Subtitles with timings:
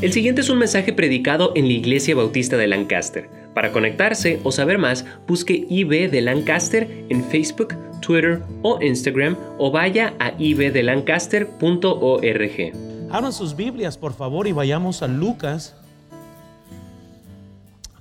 [0.00, 3.28] El siguiente es un mensaje predicado en la Iglesia Bautista de Lancaster.
[3.52, 9.72] Para conectarse o saber más, busque IB de Lancaster en Facebook, Twitter o Instagram o
[9.72, 13.10] vaya a ibdelancaster.org.
[13.10, 15.74] Abran sus Biblias, por favor, y vayamos a Lucas.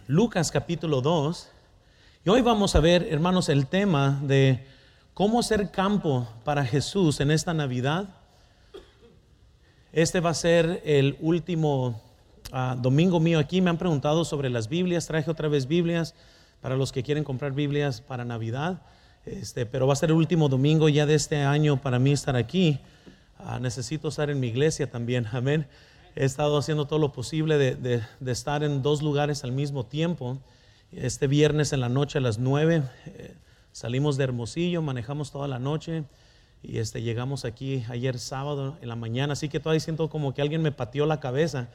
[0.06, 1.50] Lucas capítulo 2.
[2.26, 4.64] Y hoy vamos a ver, hermanos, el tema de
[5.16, 8.17] cómo ser campo para Jesús en esta Navidad.
[9.94, 12.02] Este va a ser el último
[12.52, 13.62] ah, domingo mío aquí.
[13.62, 15.08] Me han preguntado sobre las Biblias.
[15.08, 16.14] Traje otra vez Biblias
[16.62, 18.82] para los que quieren comprar Biblias para Navidad.
[19.26, 22.36] Este, pero va a ser el último domingo ya de este año para mí estar
[22.36, 22.80] aquí.
[23.40, 25.26] Ah, necesito estar en mi iglesia también.
[25.32, 25.68] Amén.
[26.16, 30.38] He estado haciendo todo lo posible de, estar en dos lugares al mismo tiempo.
[30.92, 33.36] Este viernes en la noche a las nueve eh,
[33.72, 36.06] salimos de Hermosillo, manejamos toda la noche
[36.64, 40.42] y este, llegamos aquí ayer sábado en la mañana, así que todavía siento como que
[40.42, 41.70] alguien me pateó la cabeza.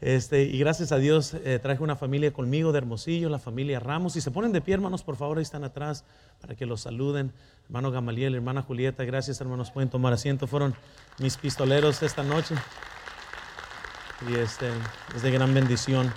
[0.00, 4.16] Este, y gracias a Dios eh, traje una familia conmigo de Hermosillo, la familia Ramos.
[4.16, 6.04] Y se ponen de pie, hermanos, por favor, ahí están atrás
[6.40, 7.32] para que los saluden.
[7.64, 10.46] Hermano Gamaliel, hermana Julieta, gracias, hermanos, pueden tomar asiento.
[10.46, 10.74] Fueron
[11.18, 12.54] mis pistoleros esta noche.
[14.30, 14.68] Y este,
[15.14, 16.12] es de gran bendición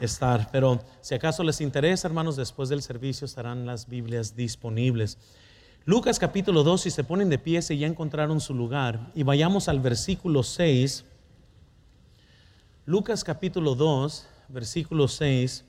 [0.00, 0.48] estar.
[0.50, 5.18] Pero si acaso les interesa, hermanos, después del servicio estarán las Biblias disponibles.
[5.86, 9.66] Lucas capítulo 2, si se ponen de pie, si ya encontraron su lugar, y vayamos
[9.66, 11.06] al versículo 6.
[12.84, 15.64] Lucas capítulo 2, versículo 6.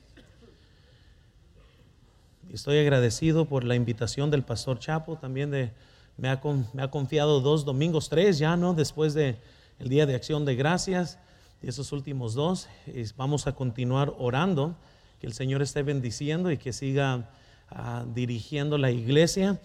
[2.52, 5.72] Estoy agradecido por la invitación del pastor Chapo, también de,
[6.18, 6.38] me, ha,
[6.74, 8.74] me ha confiado dos domingos, tres ya, ¿no?
[8.74, 9.38] Después del
[9.78, 11.18] el día de acción de gracias,
[11.62, 12.68] y esos últimos dos,
[13.16, 14.76] vamos a continuar orando,
[15.22, 17.30] que el Señor esté bendiciendo y que siga
[17.70, 19.58] ah, dirigiendo la iglesia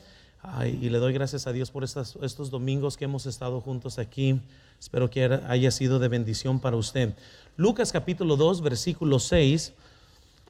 [0.66, 4.40] y le doy gracias a Dios por estos domingos que hemos estado juntos aquí.
[4.80, 7.16] Espero que haya sido de bendición para usted.
[7.56, 9.74] Lucas capítulo 2, versículo 6.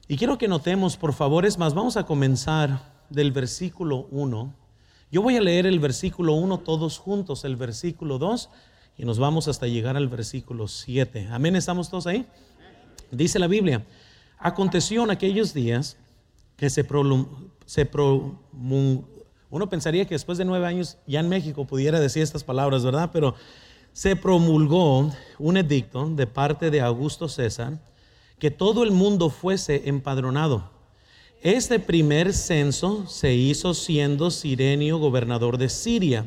[0.06, 4.54] Y quiero que notemos, por favor, es más, vamos a comenzar del versículo 1.
[5.10, 8.50] Yo voy a leer el versículo 1 todos juntos, el versículo 2,
[8.98, 11.28] y nos vamos hasta llegar al versículo 7.
[11.30, 12.26] Amén, ¿estamos todos ahí?
[13.10, 13.84] Dice la Biblia,
[14.38, 15.96] aconteció en aquellos días
[16.56, 16.86] que se,
[17.66, 19.17] se promulgó
[19.50, 23.10] uno pensaría que después de nueve años ya en México pudiera decir estas palabras, ¿verdad?
[23.12, 23.34] Pero
[23.92, 27.78] se promulgó un edicto de parte de Augusto César
[28.38, 30.70] que todo el mundo fuese empadronado.
[31.42, 36.26] Este primer censo se hizo siendo Sirenio gobernador de Siria.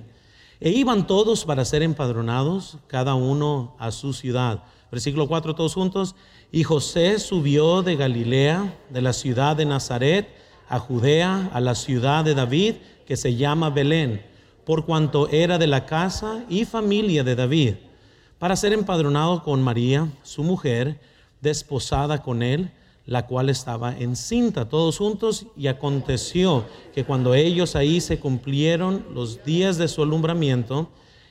[0.59, 4.63] E iban todos para ser empadronados, cada uno a su ciudad.
[4.91, 6.15] Versículo 4, todos juntos.
[6.51, 10.29] Y José subió de Galilea, de la ciudad de Nazaret,
[10.67, 12.75] a Judea, a la ciudad de David
[13.11, 14.21] que se llama Belén,
[14.63, 17.73] por cuanto era de la casa y familia de David,
[18.39, 20.97] para ser empadronado con María, su mujer,
[21.41, 22.71] desposada con él,
[23.05, 26.63] la cual estaba encinta, todos juntos, y aconteció
[26.95, 30.87] que cuando ellos ahí se cumplieron los días de su alumbramiento,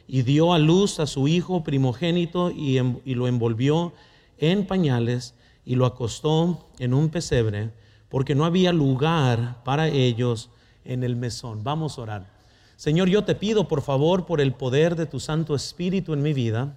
[0.06, 3.94] y dio a luz a su hijo primogénito y, y lo envolvió
[4.36, 7.70] en pañales y lo acostó en un pesebre,
[8.10, 10.50] porque no había lugar para ellos
[10.84, 11.62] en el mesón.
[11.64, 12.26] Vamos a orar.
[12.76, 16.32] Señor, yo te pido por favor por el poder de tu Santo Espíritu en mi
[16.32, 16.76] vida.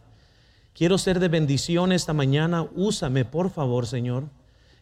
[0.74, 2.68] Quiero ser de bendición esta mañana.
[2.75, 4.25] Úsame, por favor, Señor,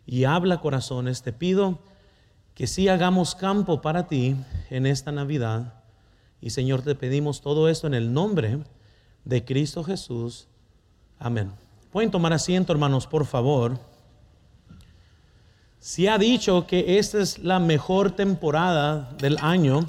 [0.06, 1.22] y habla corazones.
[1.22, 1.80] Te pido
[2.56, 4.36] que sí hagamos campo para ti
[4.70, 5.76] en esta Navidad.
[6.42, 8.60] Y Señor, te pedimos todo esto en el nombre
[9.26, 10.48] de Cristo Jesús.
[11.20, 11.52] Amén.
[11.92, 13.78] Pueden tomar asiento, hermanos, por favor.
[15.82, 19.80] Se ha dicho que esta es la mejor temporada del año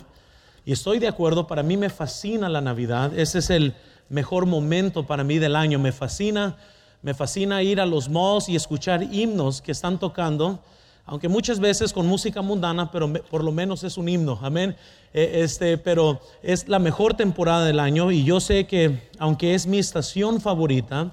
[0.64, 3.74] y estoy de acuerdo, para mí me fascina la Navidad, ese es el
[4.08, 6.56] mejor momento para mí del año, me fascina,
[7.02, 10.60] me fascina ir a los malls y escuchar himnos que están tocando,
[11.04, 14.74] aunque muchas veces con música mundana, pero por lo menos es un himno, amén.
[15.12, 19.66] E, este, pero es la mejor temporada del año y yo sé que aunque es
[19.66, 21.12] mi estación favorita,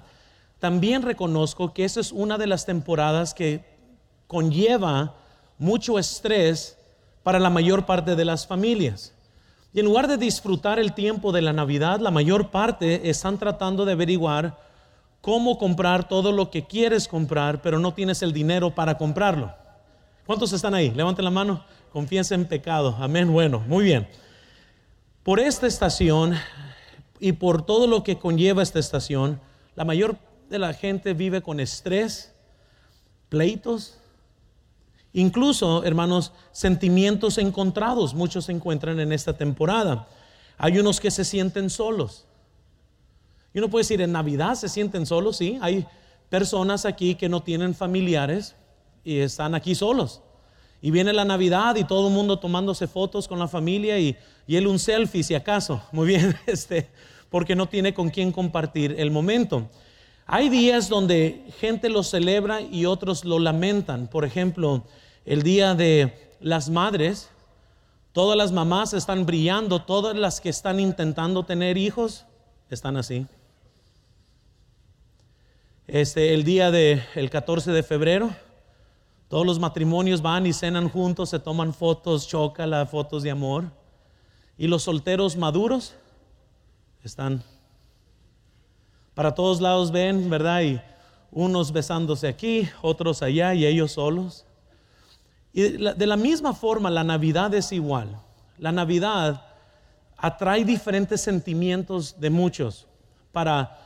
[0.59, 3.69] también reconozco que esa es una de las temporadas que
[4.30, 5.16] conlleva
[5.58, 6.78] mucho estrés
[7.24, 9.12] para la mayor parte de las familias.
[9.74, 13.86] Y en lugar de disfrutar el tiempo de la Navidad, la mayor parte están tratando
[13.86, 14.56] de averiguar
[15.22, 19.52] cómo comprar todo lo que quieres comprar, pero no tienes el dinero para comprarlo.
[20.28, 20.92] ¿Cuántos están ahí?
[20.92, 21.66] Levanten la mano.
[21.92, 22.96] Confianza en pecado.
[23.00, 23.34] Amén.
[23.34, 24.08] Bueno, muy bien.
[25.24, 26.36] Por esta estación
[27.20, 29.42] y por todo lo que conlleva esta estación,
[29.76, 30.18] la mayor
[30.52, 32.36] de la gente vive con estrés,
[33.28, 34.00] pleitos,
[35.13, 40.07] Incluso, hermanos, sentimientos encontrados, muchos se encuentran en esta temporada.
[40.57, 42.25] Hay unos que se sienten solos.
[43.53, 45.57] Y uno puede decir, en Navidad se sienten solos, sí.
[45.61, 45.88] Hay
[46.29, 48.56] personas aquí que no tienen familiares
[49.03, 50.21] y están aquí solos.
[50.81, 54.15] Y viene la Navidad y todo el mundo tomándose fotos con la familia y,
[54.45, 55.81] y él un selfie si acaso.
[55.91, 56.89] Muy bien, este,
[57.29, 59.69] porque no tiene con quién compartir el momento.
[60.31, 64.08] Hay días donde gente lo celebra y otros lo lamentan.
[64.08, 64.84] Por ejemplo,
[65.26, 67.31] el día de las madres,
[68.14, 72.28] todas las mamás están brillando, todas las que están intentando tener hijos
[72.70, 73.26] están así.
[75.88, 78.30] Este, el día del el 14 de febrero,
[79.30, 83.64] todos los matrimonios van y cenan juntos, se toman fotos, choca fotos de amor.
[84.60, 85.96] Y los solteros maduros
[87.04, 87.44] están
[89.19, 90.62] para todos lados ven, ¿verdad?
[90.62, 90.80] Y
[91.33, 94.45] unos besándose aquí, otros allá y ellos solos.
[95.51, 98.18] Y de la misma forma, la Navidad es igual.
[98.57, 99.45] La Navidad
[100.16, 102.88] atrae diferentes sentimientos de muchos.
[103.33, 103.77] Para,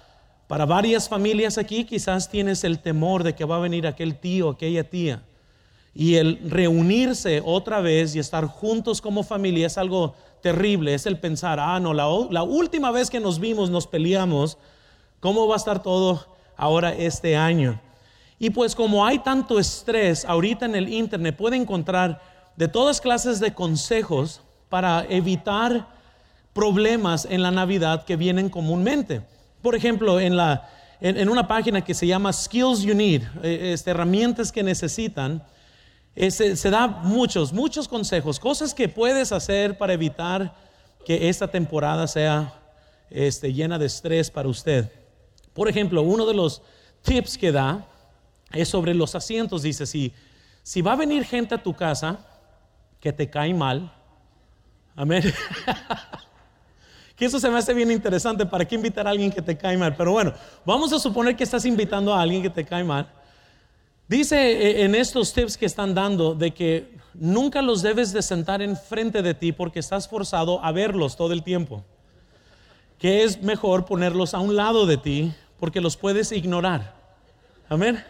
[0.47, 4.51] para varias familias aquí quizás tienes el temor de que va a venir aquel tío,
[4.51, 5.23] aquella tía.
[5.95, 10.13] Y el reunirse otra vez y estar juntos como familia es algo
[10.43, 10.93] terrible.
[10.93, 14.59] Es el pensar, ah, no, la, la última vez que nos vimos nos peleamos.
[15.23, 16.25] ¿Cómo va a estar todo
[16.57, 17.79] ahora este año?
[18.39, 22.21] Y pues como hay tanto estrés ahorita en el internet, puede encontrar
[22.57, 25.87] de todas clases de consejos para evitar
[26.51, 29.21] problemas en la Navidad que vienen comúnmente.
[29.61, 33.91] Por ejemplo, en, la, en, una página que se llama Skills You Need, eh, este,
[33.91, 35.41] herramientas que necesitan,
[36.17, 40.53] eh, se, da muchos, muchos consejos, cosas que puedes hacer para evitar
[41.05, 42.55] que esta temporada sea
[43.09, 44.91] este, llena de estrés para usted.
[45.53, 46.61] Por ejemplo, uno de los
[47.03, 47.85] tips que da
[48.51, 49.61] es sobre los asientos.
[49.61, 50.13] Dice, si,
[50.63, 52.19] si va a venir gente a tu casa
[52.99, 53.93] que te cae mal,
[54.95, 55.23] amén.
[57.15, 58.45] que eso se me hace bien interesante.
[58.45, 59.95] ¿Para qué invitar a alguien que te cae mal?
[59.95, 60.33] Pero bueno,
[60.65, 63.07] vamos a suponer que estás invitando a alguien que te cae mal.
[64.07, 68.61] Dice eh, en estos tips que están dando de que nunca los debes de sentar
[68.61, 71.83] enfrente de ti porque estás forzado a verlos todo el tiempo.
[72.97, 76.93] Que es mejor ponerlos a un lado de ti porque los puedes ignorar.
[77.69, 78.03] Amén.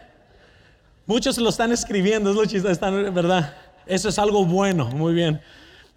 [1.06, 3.54] Muchos lo están escribiendo, es lo chistoso, están, ¿verdad?
[3.86, 5.40] Eso es algo bueno, muy bien.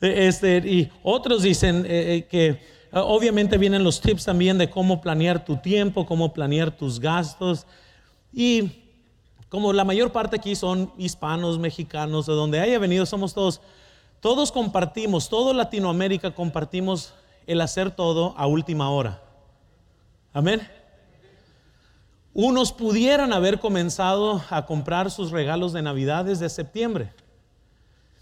[0.02, 2.62] E, este, y otros dicen eh, eh, que
[2.92, 7.66] ah, obviamente vienen los tips también de cómo planear tu tiempo, cómo planear tus gastos.
[8.34, 8.70] Y
[9.48, 13.62] como la mayor parte aquí son hispanos, mexicanos, de donde haya venido, somos todos,
[14.20, 17.14] todos compartimos, todo Latinoamérica compartimos
[17.48, 19.22] el hacer todo a última hora.
[20.34, 20.77] Amén
[22.38, 27.12] unos pudieran haber comenzado a comprar sus regalos de Navidad desde septiembre.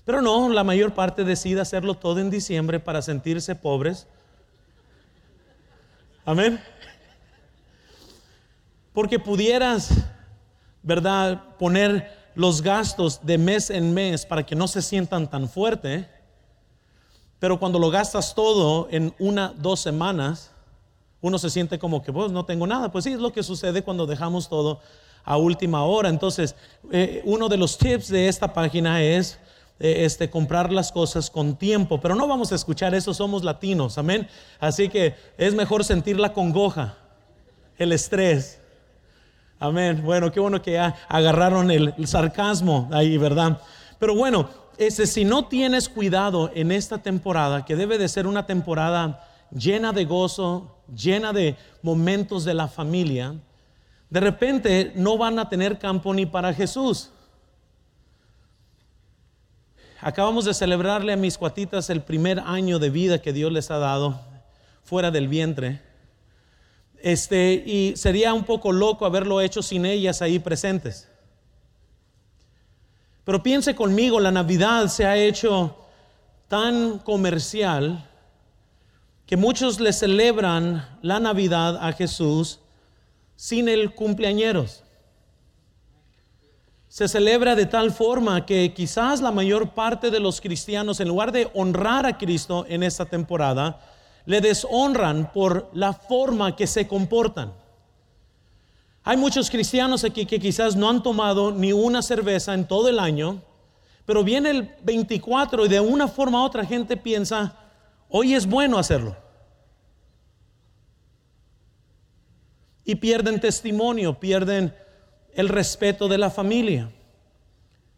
[0.06, 4.08] Pero no, la mayor parte decide hacerlo todo en diciembre para sentirse pobres.
[6.24, 6.64] Amén.
[8.94, 9.90] Porque pudieras,
[10.82, 16.08] ¿verdad?, poner los gastos de mes en mes para que no se sientan tan fuerte.
[17.40, 20.55] Pero cuando lo gastas todo en una, dos semanas,
[21.25, 22.92] uno se siente como que, pues no tengo nada.
[22.92, 24.80] Pues sí, es lo que sucede cuando dejamos todo
[25.24, 26.10] a última hora.
[26.10, 26.56] Entonces,
[26.92, 29.39] eh, uno de los tips de esta página es
[29.80, 32.00] eh, este, comprar las cosas con tiempo.
[32.00, 34.27] Pero no vamos a escuchar eso, somos latinos, amén.
[34.60, 36.95] Así que es mejor sentir la congoja,
[37.80, 38.61] el estrés.
[39.59, 40.04] Amén.
[40.06, 43.59] Bueno, qué bueno que ya agarraron el, sarcasmo ahí, ¿verdad?
[43.97, 44.47] Pero bueno,
[44.78, 49.92] ese, si no tienes cuidado en esta temporada, que debe de ser una temporada llena
[49.92, 53.35] de gozo, llena de momentos de la familia,
[54.09, 57.11] de repente no van a tener campo ni para Jesús.
[59.99, 63.77] Acabamos de celebrarle a mis cuatitas el primer año de vida que Dios les ha
[63.77, 64.21] dado
[64.83, 65.81] fuera del vientre.
[67.01, 71.07] Este, y sería un poco loco haberlo hecho sin ellas ahí presentes.
[73.23, 75.75] Pero piense conmigo, la Navidad se ha hecho
[76.47, 78.07] tan comercial
[79.26, 82.60] que muchos le celebran la Navidad a Jesús
[83.36, 84.84] sin el cumpleañeros.
[86.88, 91.32] Se celebra de tal forma que quizás la mayor parte de los cristianos, en lugar
[91.32, 93.82] de honrar a Cristo en esta temporada,
[94.26, 97.52] le deshonran por la forma que se comportan.
[99.04, 103.00] Hay muchos cristianos aquí que quizás no han tomado ni una cerveza en todo el
[103.00, 103.42] año,
[104.06, 107.56] pero viene el 24 y de una forma u otra gente piensa,
[108.09, 109.16] Hoy es bueno hacerlo.
[112.83, 114.74] Y pierden testimonio, pierden
[115.33, 116.92] el respeto de la familia.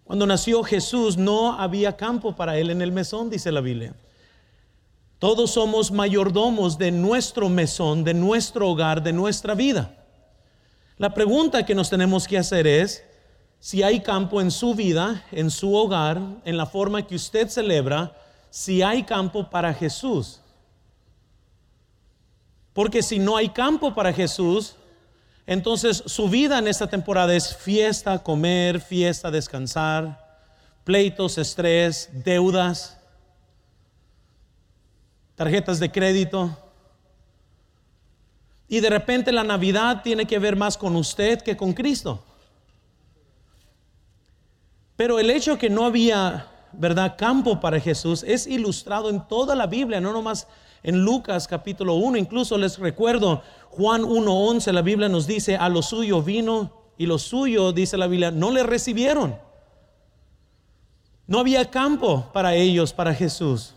[0.04, 3.94] Cuando nació Jesús no había campo para él en el mesón, dice la Biblia.
[5.20, 10.06] Todos somos mayordomos de nuestro mesón, de nuestro hogar, de nuestra vida.
[10.98, 13.04] La pregunta que nos tenemos que hacer es
[13.60, 18.16] si hay campo en su vida, en su hogar, en la forma que usted celebra,
[18.58, 20.42] si hay campo para Jesús.
[22.74, 24.76] Porque si no hay campo para Jesús,
[25.46, 30.42] entonces su vida en esta temporada es fiesta, comer, fiesta, descansar,
[30.84, 32.98] pleitos, estrés, deudas,
[35.36, 36.58] tarjetas de crédito.
[38.68, 42.24] Y de repente la Navidad tiene que ver más con usted que con Cristo.
[44.96, 49.68] Pero el hecho que no había, ¿verdad?, campo para Jesús es ilustrado en toda la
[49.68, 50.48] Biblia, no nomás
[50.84, 52.18] en Lucas capítulo 1.
[52.18, 57.18] Incluso les recuerdo Juan 1.11, la Biblia nos dice, a lo suyo vino y lo
[57.18, 59.36] suyo, dice la Biblia, no le recibieron.
[61.26, 63.74] No había campo para ellos, para Jesús.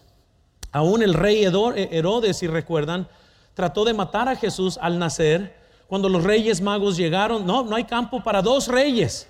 [0.70, 3.08] Aún el rey Herodes, si recuerdan,
[3.54, 5.58] trató de matar a Jesús al nacer.
[5.88, 9.29] Cuando los reyes magos llegaron, no, no hay campo para dos reyes.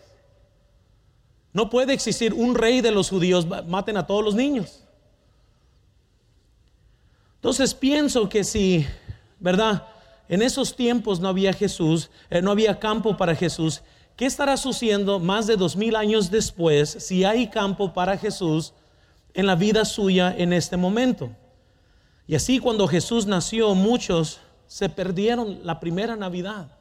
[1.52, 4.84] No puede existir un rey de los judíos, maten a todos los niños.
[7.36, 8.86] Entonces pienso que si,
[9.38, 9.86] ¿verdad?
[10.28, 13.82] En esos tiempos no había Jesús, eh, no había campo para Jesús.
[14.14, 18.74] ¿Qué estará sucediendo más de dos mil años después si hay campo para Jesús
[19.32, 21.30] en la vida suya en este momento?
[22.26, 24.38] Y así cuando Jesús nació, muchos
[24.68, 26.79] se perdieron la primera Navidad.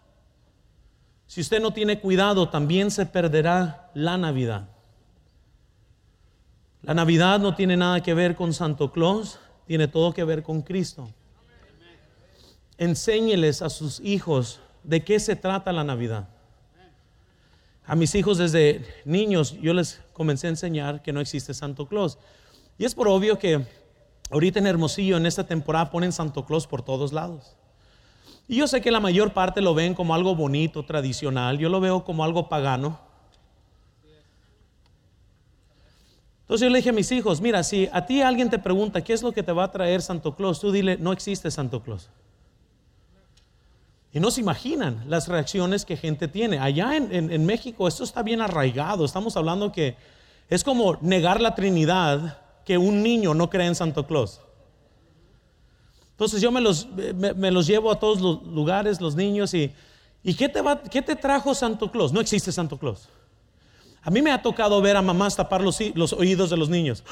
[1.29, 4.67] Si usted no tiene cuidado, también se perderá la Navidad.
[6.81, 10.63] La Navidad no tiene nada que ver con Santo Claus, tiene todo que ver con
[10.63, 11.07] Cristo.
[12.79, 16.27] Enséñeles a sus hijos de qué se trata la Navidad.
[17.85, 22.17] A mis hijos desde niños yo les comencé a enseñar que no existe Santo Claus.
[22.79, 23.67] Y es por obvio que
[24.31, 27.55] ahorita en Hermosillo en esta temporada ponen Santo Claus por todos lados.
[28.49, 31.59] Y yo sé que la mayor parte lo ven como algo bonito, tradicional.
[31.59, 32.99] Yo lo veo como algo pagano.
[36.41, 39.13] Entonces yo le dije a mis hijos, mira, si a ti alguien te pregunta qué
[39.13, 42.09] es lo que te va a traer Santo Claus, tú dile, no existe Santo Claus.
[44.11, 46.57] Y no se imaginan las reacciones que gente tiene.
[46.57, 49.05] Allá en, en México esto está bien arraigado.
[49.05, 49.95] Estamos hablando que
[50.49, 54.41] es como negar la Trinidad que un niño no cree en Santo Claus.
[56.19, 56.85] Entonces yo me los,
[57.15, 59.73] me, los llevo a todos los lugares, los niños, y,
[60.21, 62.11] ¿y qué te, va, qué te trajo Santo Claus?
[62.11, 63.07] No existe Santo Claus.
[64.01, 67.05] A mí me ha tocado ver a mamás tapar los, los oídos de los niños.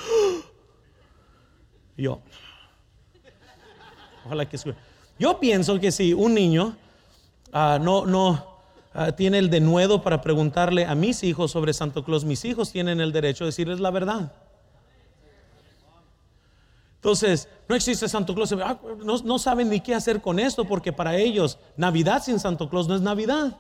[1.98, 2.20] yo,
[4.26, 4.58] ojalá que
[5.18, 6.76] Yo pienso que si un niño
[7.54, 8.60] ah, no, no
[8.94, 13.00] ah, tiene el denuedo para preguntarle a mis hijos sobre Santo Claus, mis hijos tienen
[13.00, 14.34] el derecho de decirles la verdad.
[16.98, 18.52] Entonces, no existe Santo Claus.
[18.54, 22.88] Ah, no, saben ni qué hacer con esto porque para ellos Navidad sin Santo Claus
[22.88, 23.58] no es Navidad.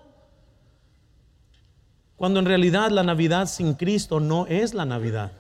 [2.16, 5.32] Cuando en realidad la Navidad sin Cristo no es la Navidad.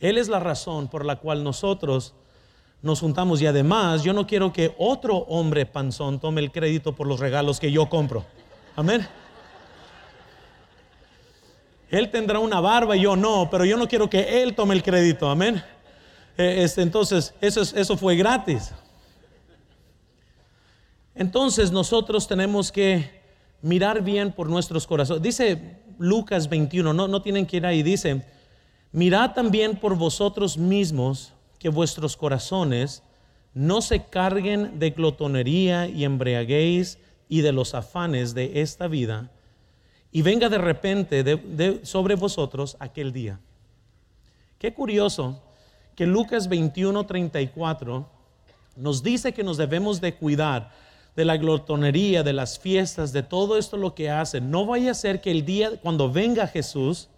[0.00, 2.14] Él es la razón por la cual nosotros
[2.82, 7.06] nos juntamos y además yo no quiero que otro hombre panzón tome el crédito por
[7.06, 8.24] los regalos que yo compro.
[8.76, 9.06] Amén.
[11.88, 14.82] Él tendrá una barba y yo no, pero yo no quiero que él tome el
[14.82, 15.30] crédito.
[15.30, 15.62] Amén.
[16.36, 18.72] Eh, entonces, eso, eso fue gratis.
[21.14, 23.22] Entonces nosotros tenemos que
[23.60, 25.22] mirar bien por nuestros corazones.
[25.22, 28.24] Dice Lucas 21, no, no tienen que ir ahí, dice,
[28.92, 33.02] mirad también por vosotros mismos que vuestros corazones
[33.54, 36.98] no se carguen de glotonería y embriaguéis
[37.28, 39.30] y de los afanes de esta vida,
[40.10, 43.40] y venga de repente sobre vosotros aquel día.
[44.58, 45.40] Qué curioso
[45.94, 48.08] que Lucas 21, 34
[48.76, 50.70] nos dice que nos debemos de cuidar
[51.14, 54.40] de la glotonería, de las fiestas, de todo esto lo que hace.
[54.40, 57.08] No vaya a ser que el día, cuando venga Jesús,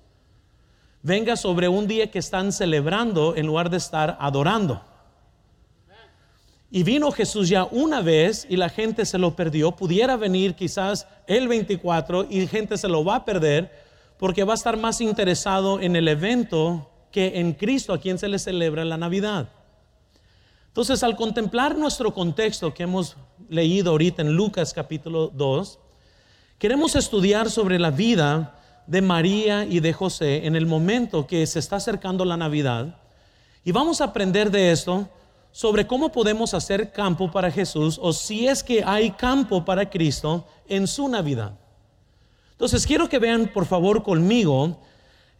[1.02, 4.83] venga sobre un día que están celebrando en lugar de estar adorando.
[6.71, 9.71] Y vino Jesús ya una vez y la gente se lo perdió.
[9.73, 13.71] Pudiera venir quizás el 24 y gente se lo va a perder
[14.19, 18.26] porque va a estar más interesado en el evento que en Cristo a quien se
[18.26, 19.49] le celebra la Navidad.
[20.66, 23.16] Entonces, al contemplar nuestro contexto que hemos
[23.49, 25.78] leído ahorita en Lucas capítulo 2,
[26.59, 31.61] queremos estudiar sobre la vida de María y de José en el momento que se
[31.61, 32.97] está acercando la Navidad.
[33.64, 35.09] Y vamos a aprender de esto
[35.52, 40.44] sobre cómo podemos hacer campo para Jesús o si es que hay campo para Cristo
[40.66, 41.52] en su Navidad.
[42.50, 44.80] Entonces, quiero que vean por favor conmigo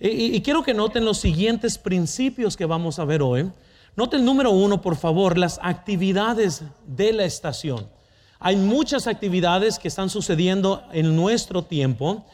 [0.07, 3.51] y, quiero que noten los siguientes principios que vamos a ver hoy.
[3.97, 7.89] Note el número uno, por favor, las actividades de la estación.
[8.39, 12.27] Hay muchas actividades que están sucediendo en nuestro tiempo.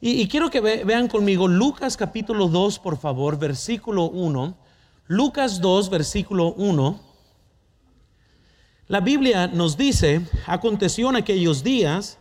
[0.00, 4.56] Y, quiero que vean conmigo Lucas capítulo 2, por favor, versículo 1.
[5.08, 7.00] Lucas 2, versículo 1.
[8.86, 12.18] La Biblia nos dice, aconteció en aquellos días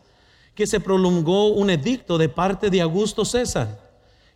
[0.55, 3.85] que se prolongó un edicto de parte de Augusto César,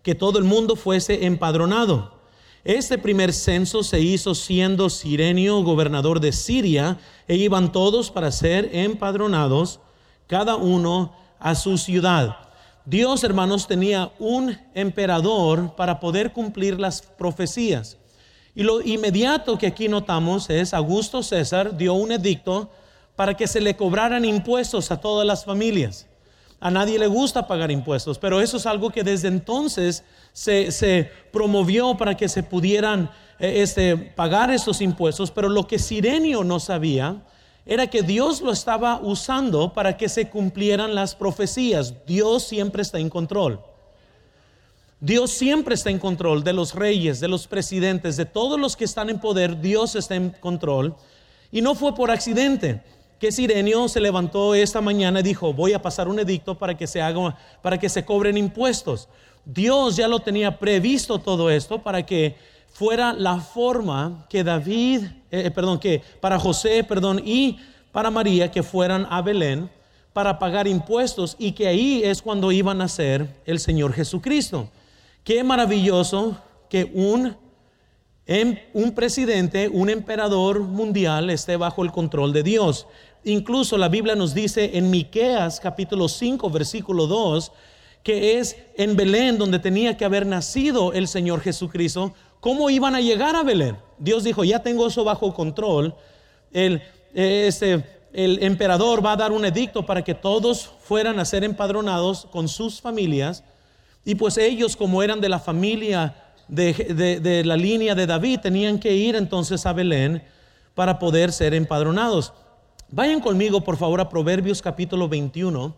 [0.03, 2.19] que todo el mundo fuese empadronado.
[2.63, 8.69] Este primer censo se hizo siendo Sirenio gobernador de Siria, e iban todos para ser
[8.73, 9.79] empadronados,
[10.27, 12.35] cada uno a su ciudad.
[12.85, 17.97] Dios, hermanos, tenía un emperador para poder cumplir las profecías.
[18.55, 22.69] Y lo inmediato que aquí notamos es Augusto César dio un edicto
[23.15, 26.08] para que se le cobraran impuestos a todas las familias.
[26.61, 31.95] A nadie le gusta pagar impuestos, pero eso es algo que desde entonces se, promovió
[31.95, 35.31] para que se pudieran eh, este, pagar esos impuestos.
[35.31, 37.23] Pero lo que Sirenio no sabía
[37.65, 41.93] era que Dios lo estaba usando para que se cumplieran las profecías.
[42.05, 43.61] Dios siempre está en control.
[44.99, 48.83] Dios siempre está en control de los reyes, de los presidentes, de todos los que
[48.83, 49.61] están en poder.
[49.61, 50.93] Dios está en control.
[51.53, 52.83] Y no fue por accidente
[53.19, 56.87] que Sirenio se levantó esta mañana y dijo, voy a pasar un edicto para que
[56.87, 59.09] se haga, para que se cobren impuestos.
[59.43, 65.43] Dios ya lo tenía previsto todo esto para que fuera la forma que David, eh,
[65.45, 67.59] eh, perdón, que para José, perdón, y
[67.91, 69.69] para María que fueran a Belén
[70.13, 74.69] para pagar impuestos y que ahí es cuando iban a ser el Señor Jesucristo.
[75.23, 76.37] Qué maravilloso
[76.69, 77.35] que un
[78.73, 82.85] un presidente, un emperador mundial esté bajo el control de Dios.
[83.23, 87.51] Incluso la Biblia nos dice en Miqueas capítulo 5 versículo 2
[88.03, 93.01] que es en Belén donde tenía que haber nacido el Señor Jesucristo, ¿cómo iban a
[93.01, 93.77] llegar a Belén?
[93.97, 95.93] Dios dijo, ya tengo eso bajo control.
[96.53, 96.81] El,
[97.13, 97.83] este,
[98.13, 102.47] el emperador va a dar un edicto para que todos fueran a ser empadronados con
[102.47, 103.43] sus familias.
[104.05, 106.15] Y pues ellos, como eran de la familia
[106.47, 110.23] de, de la línea de David, tenían que ir entonces a Belén
[110.73, 112.33] para poder ser empadronados.
[112.91, 115.75] Vayan conmigo, por favor, a Proverbios capítulo 21.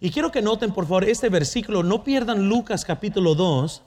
[0.00, 1.82] Y quiero que noten, por favor, este versículo.
[1.82, 3.82] No pierdan Lucas capítulo 2.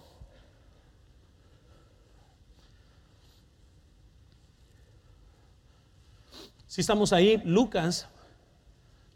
[6.68, 8.08] Si estamos ahí, Lucas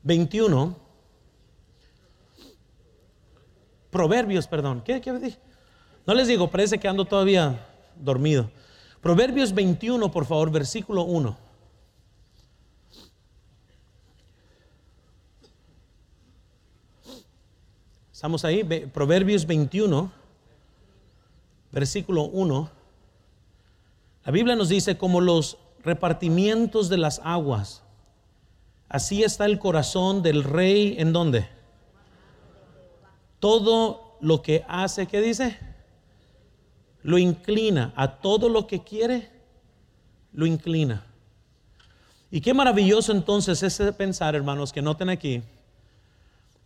[0.02, 0.76] 21.
[3.91, 4.82] Proverbios, perdón.
[4.84, 5.38] ¿Qué, qué dije?
[6.08, 8.50] No les digo, parece que ando todavía dormido.
[9.02, 11.51] Proverbios 21, por favor, versículo 1.
[18.22, 20.12] Estamos ahí, Proverbios 21,
[21.72, 22.70] versículo 1.
[24.24, 27.82] La Biblia nos dice, como los repartimientos de las aguas,
[28.90, 31.48] así está el corazón del rey en donde.
[33.40, 35.58] Todo lo que hace, ¿qué dice?
[37.02, 37.92] Lo inclina.
[37.96, 39.32] A todo lo que quiere,
[40.32, 41.08] lo inclina.
[42.30, 45.42] Y qué maravilloso entonces es pensar, hermanos, que noten aquí.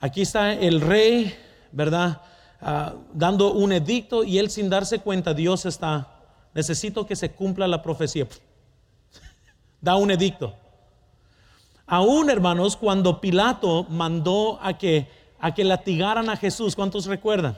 [0.06, 1.36] Aquí está el rey
[1.72, 2.22] ¿verdad?
[2.62, 6.22] Ah, dando un edicto y él sin darse cuenta, Dios está,
[6.54, 8.28] necesito que se cumpla la profecía.
[9.82, 10.56] da un edicto.
[11.88, 17.58] Aún, hermanos, cuando Pilato mandó a que, a que latigaran a Jesús, ¿cuántos recuerdan?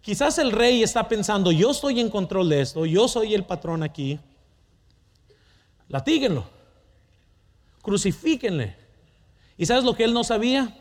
[0.00, 3.84] Quizás el rey está pensando, yo estoy en control de esto, yo soy el patrón
[3.84, 4.18] aquí.
[5.88, 6.44] Latíguenlo,
[7.80, 8.76] crucifíquenle.
[9.56, 10.80] ¿Y sabes lo que él no sabía?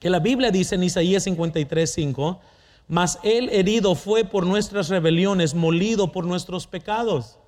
[0.00, 2.40] Que la Biblia dice en Isaías 53, 5,
[2.88, 7.38] mas él herido fue por nuestras rebeliones, molido por nuestros pecados.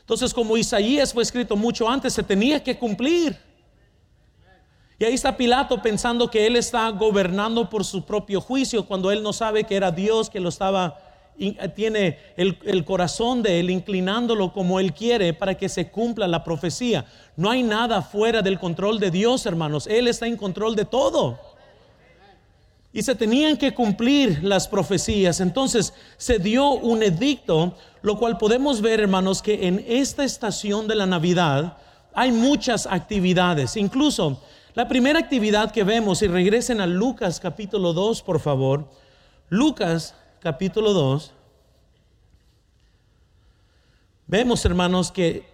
[0.00, 3.36] Entonces, como Isaías fue escrito mucho antes, se tenía que cumplir.
[4.98, 9.22] Y ahí está Pilato pensando que él está gobernando por su propio juicio cuando él
[9.22, 11.00] no sabe que era Dios que lo estaba
[11.74, 17.06] tiene el, corazón de él inclinándolo como él quiere para que se cumpla la profecía.
[17.36, 19.88] No hay nada fuera del control de Dios, hermanos.
[19.88, 21.40] Él está en control de todo.
[22.94, 25.40] Y se tenían que cumplir las profecías.
[25.40, 30.94] Entonces se dio un edicto, lo cual podemos ver, hermanos, que en esta estación de
[30.94, 31.76] la Navidad
[32.14, 33.76] hay muchas actividades.
[33.76, 34.40] Incluso
[34.74, 38.88] la primera actividad que vemos, y regresen a Lucas capítulo 2, por favor.
[39.48, 41.32] Lucas capítulo 2.
[44.28, 45.44] Vemos, hermanos, que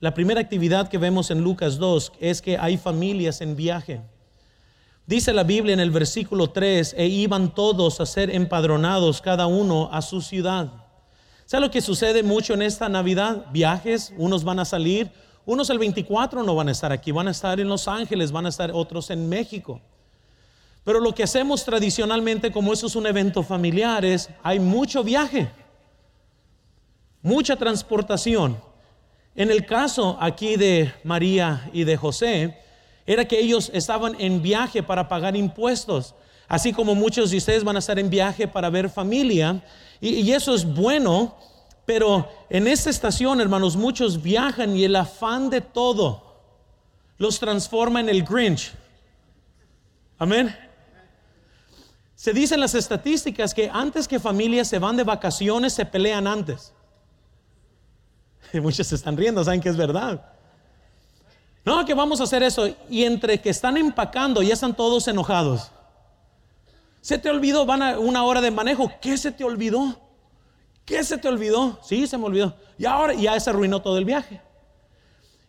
[0.00, 4.00] la primera actividad que vemos en Lucas 2 es que hay familias en viaje.
[5.10, 9.88] Dice la Biblia en el versículo 3, e iban todos a ser empadronados, cada uno
[9.90, 10.70] a su ciudad.
[11.46, 13.46] ¿Sabe lo que sucede mucho en esta Navidad?
[13.50, 15.10] Viajes, unos van a salir,
[15.46, 18.46] Unos el 24 no van a estar aquí, van a estar en Los Ángeles, van
[18.46, 19.80] a estar otros en México.
[20.84, 25.50] Pero lo que hacemos tradicionalmente, como eso es un evento familiar, es hay mucho viaje,
[27.20, 28.62] mucha transportación.
[29.34, 32.69] En el caso aquí de María y de José,
[33.06, 36.14] era que ellos estaban en viaje para pagar impuestos,
[36.48, 39.62] así como muchos de ustedes van a estar en viaje para ver familia,
[40.00, 41.36] y, eso es bueno,
[41.84, 46.30] pero en esta estación, hermanos, muchos viajan y el afán de todo
[47.18, 48.72] los transforma en el Grinch.
[50.18, 50.56] Amén.
[52.14, 56.72] Se dicen las estadísticas que antes que familias se van de vacaciones, se pelean antes.
[58.52, 60.32] Y muchos se están riendo, saben que es verdad.
[61.64, 62.68] No, que vamos a hacer eso.
[62.88, 65.70] Y entre que están empacando, ya están todos enojados.
[67.00, 68.90] Se te olvidó, van a una hora de manejo.
[69.00, 69.98] ¿Qué se te olvidó?
[70.84, 71.78] ¿Qué se te olvidó?
[71.82, 72.54] Sí, se me olvidó.
[72.78, 74.40] Y ahora ya se arruinó todo el viaje.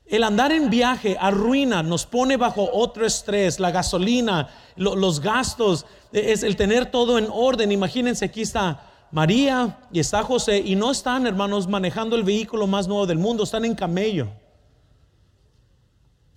[0.05, 6.43] El andar en viaje arruina, nos pone bajo otro estrés, la gasolina, los gastos, es
[6.43, 7.71] el tener todo en orden.
[7.71, 12.89] Imagínense, aquí está María y está José y no están, hermanos, manejando el vehículo más
[12.89, 14.27] nuevo del mundo, están en camello.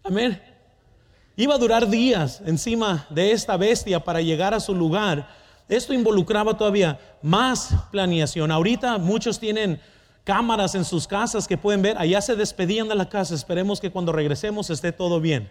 [0.04, 0.38] Amén.
[1.34, 5.26] Iba a durar días encima de esta bestia para llegar a su lugar.
[5.66, 8.52] Esto involucraba todavía más planeación.
[8.52, 9.80] Ahorita muchos tienen
[10.22, 11.96] cámaras en sus casas que pueden ver.
[11.96, 13.34] Allá se despedían de la casa.
[13.34, 15.50] Esperemos que cuando regresemos esté todo bien.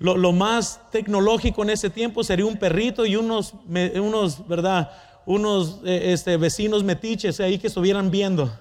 [0.00, 3.54] Lo, más tecnológico en ese tiempo sería un perrito y unos,
[3.94, 4.90] unos ¿verdad?
[5.26, 8.52] Unos eh, este, vecinos metiches ahí que estuvieran viendo.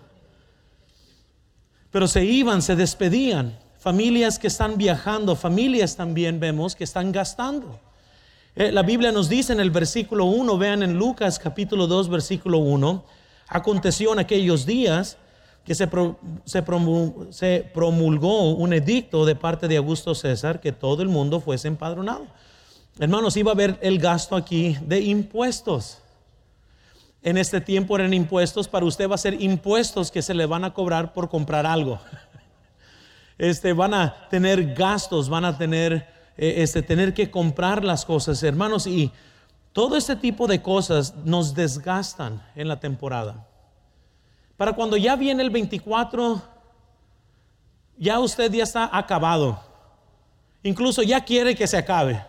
[1.90, 3.58] Pero se iban, se despedían.
[3.80, 7.80] Familias que están viajando, familias también vemos que están gastando.
[8.56, 12.58] Eh, la Biblia nos dice en el versículo 1, vean en Lucas capítulo 2, versículo
[12.58, 13.06] 1,
[13.48, 15.18] Aconteció en aquellos días
[15.63, 15.88] que se,
[17.74, 22.26] promulgó un edicto de parte de Augusto César que todo el mundo fuese empadronado.
[23.00, 26.00] Hermanos, iba a haber el gasto aquí de impuestos.
[27.22, 30.63] En este tiempo eran impuestos, para usted va a ser impuestos que se le van
[30.63, 32.00] a cobrar por comprar algo.
[33.38, 38.41] Este, van a tener gastos, van a tener, eh, este, tener que comprar las cosas,
[38.43, 39.12] hermanos, y
[39.73, 43.47] todo este tipo de cosas nos desgastan en la temporada.
[44.58, 46.41] Para cuando ya viene el 24,
[47.97, 49.60] ya usted ya está acabado.
[50.63, 52.26] Incluso ya quiere que se acabe.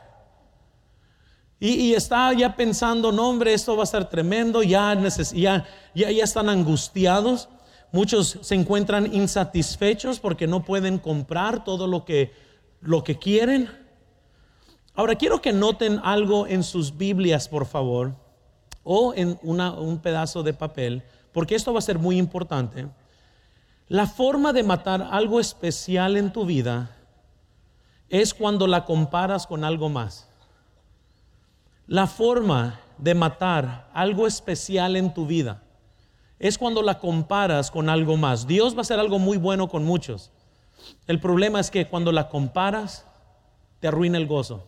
[1.61, 4.97] Y, está ya pensando, no hombre, esto va a ser tremendo, ya,
[5.33, 7.49] ya, ya, ya están angustiados.
[7.90, 12.33] Muchos se encuentran insatisfechos porque no pueden comprar todo lo que,
[12.81, 13.70] lo que quieren.
[14.94, 18.14] Ahora quiero que noten algo en sus Biblias, por favor,
[18.83, 22.88] o en un pedazo de papel, porque esto va a ser muy importante.
[23.87, 26.94] La forma de matar algo especial en tu vida
[28.11, 30.29] es cuando la comparas con algo más.
[31.87, 35.62] La forma de matar algo especial en tu vida
[36.38, 38.46] es cuando la comparas con algo más.
[38.46, 40.31] Dios va a hacer algo muy bueno con muchos.
[41.07, 43.05] El problema es que cuando la comparas,
[43.81, 44.64] te arruina el gozo.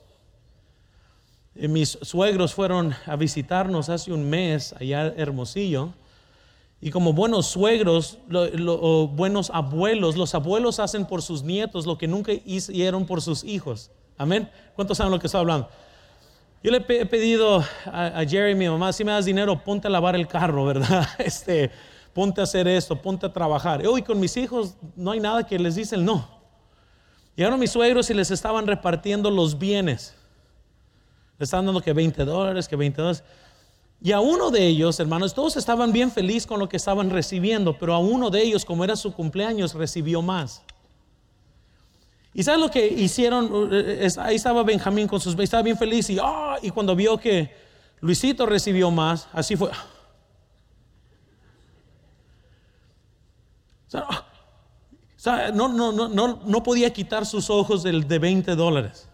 [1.54, 5.90] Eh, mis suegros fueron a visitarnos hace un mes allá Hermosillo.
[6.80, 12.09] Y como buenos suegros, o buenos abuelos, los abuelos hacen por sus nietos lo que
[12.09, 13.90] nunca hicieron por sus hijos.
[14.16, 14.50] Amén.
[14.74, 15.68] ¿Cuántos saben lo que estoy hablando?
[16.62, 20.14] Yo le he pedido a, Jerry, mi mamá, si me das dinero, ponte a lavar
[20.14, 21.09] el carro, ¿verdad?
[21.18, 21.70] Este,
[22.12, 23.87] ponte a hacer esto, ponte a trabajar.
[23.87, 26.29] Hoy con mis hijos no hay nada que les dicen no.
[27.35, 30.14] Llegaron mis suegros y les estaban repartiendo los bienes.
[31.38, 33.25] Le estaban dando que 20 dólares, que 20 dólares.
[34.03, 37.79] Y a uno de ellos, hermanos, todos estaban bien felices con lo que estaban recibiendo,
[37.79, 40.62] pero a uno de ellos, como era su cumpleaños, recibió más.
[42.33, 43.71] ¿Y sabes lo que hicieron?
[43.73, 45.37] Eh, ahí estaba Benjamín con sus...
[45.38, 47.53] Estaba bien feliz y, ah, y cuando vio que
[48.01, 49.71] Luisito recibió más, así fue.
[55.53, 59.09] no, no, no, no, no podía quitar sus ojos del de 20 dólares.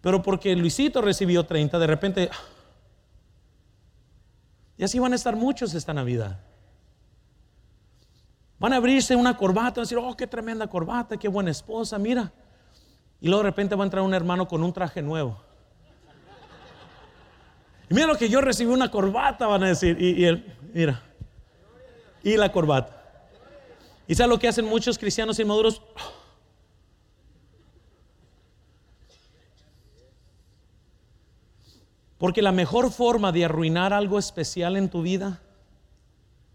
[0.00, 2.30] Pero porque Luisito recibió 30, de repente...
[4.78, 6.40] Y así van a estar muchos esta Navidad.
[8.60, 11.98] Van a abrirse una corbata, van a decir, oh, qué tremenda corbata, qué buena esposa,
[11.98, 12.30] mira.
[13.18, 15.40] Y luego de repente va a entrar un hermano con un traje nuevo.
[17.88, 19.96] Y mira lo que yo recibí una corbata, van a decir.
[19.98, 21.02] Y, él, mira.
[22.22, 23.02] Y la corbata.
[24.06, 25.80] ¿Y sabe lo que hacen muchos cristianos inmaduros?
[32.18, 35.40] Porque la mejor forma de arruinar algo especial en tu vida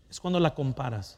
[0.07, 1.17] es cuando la comparas.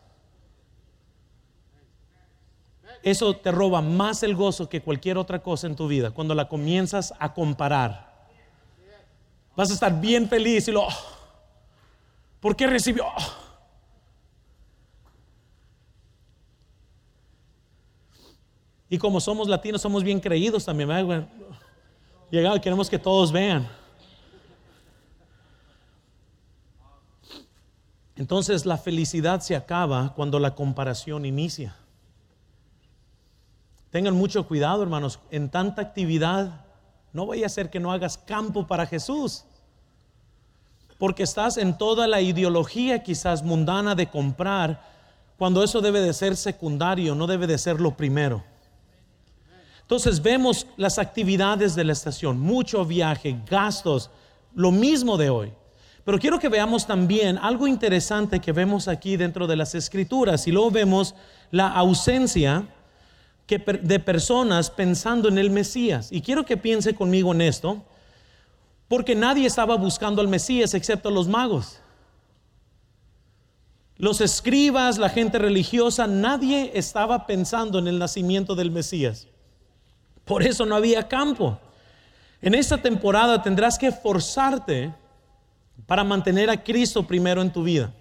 [3.03, 6.47] Eso te roba más el gozo que cualquier otra cosa en tu vida, cuando la
[6.47, 8.07] comienzas a comparar.
[9.55, 10.93] Vas a estar bien feliz y lo, oh,
[12.39, 13.05] ¿por qué recibió?
[13.05, 13.47] Oh.
[18.89, 21.27] Y como somos latinos, somos bien creídos también.
[22.31, 23.67] Llegado, queremos que todos vean.
[28.15, 31.75] Entonces la felicidad se acaba cuando la comparación inicia.
[33.91, 36.65] Tengan mucho cuidado, hermanos, en tanta actividad,
[37.13, 39.45] no vaya a ser que no hagas campo para Jesús.
[40.97, 44.81] Porque estás en toda la ideología quizás mundana de comprar,
[45.37, 48.43] cuando eso debe de ser secundario, no debe de ser lo primero.
[49.81, 54.09] Entonces vemos las actividades de la estación, mucho viaje, gastos,
[54.53, 55.53] lo mismo de hoy.
[56.03, 60.51] Pero quiero que veamos también algo interesante que vemos aquí dentro de las escrituras y
[60.51, 61.15] luego vemos
[61.51, 62.67] la ausencia
[63.47, 66.09] de personas pensando en el Mesías.
[66.11, 67.83] Y quiero que piense conmigo en esto,
[68.87, 71.79] porque nadie estaba buscando al Mesías excepto los magos.
[73.95, 79.27] Los escribas, la gente religiosa, nadie estaba pensando en el nacimiento del Mesías.
[80.23, 81.57] Por eso no había campo.
[82.41, 84.93] En esta temporada tendrás que forzarte
[85.87, 87.91] para mantener a Cristo primero en tu vida.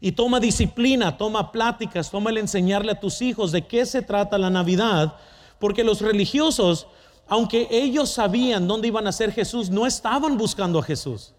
[0.00, 4.38] Y toma disciplina, toma pláticas, toma el enseñarle a tus hijos de qué se trata
[4.38, 5.16] la Navidad,
[5.58, 6.86] porque los religiosos,
[7.26, 11.32] aunque ellos sabían dónde iban a ser Jesús, no estaban buscando a Jesús.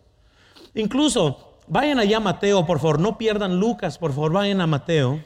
[0.74, 5.24] Incluso, vayan allá a Mateo, por favor, no pierdan Lucas, por favor, vayan a Mateo.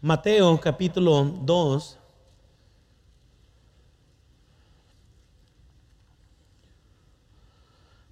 [0.00, 1.97] Mateo capítulo 2.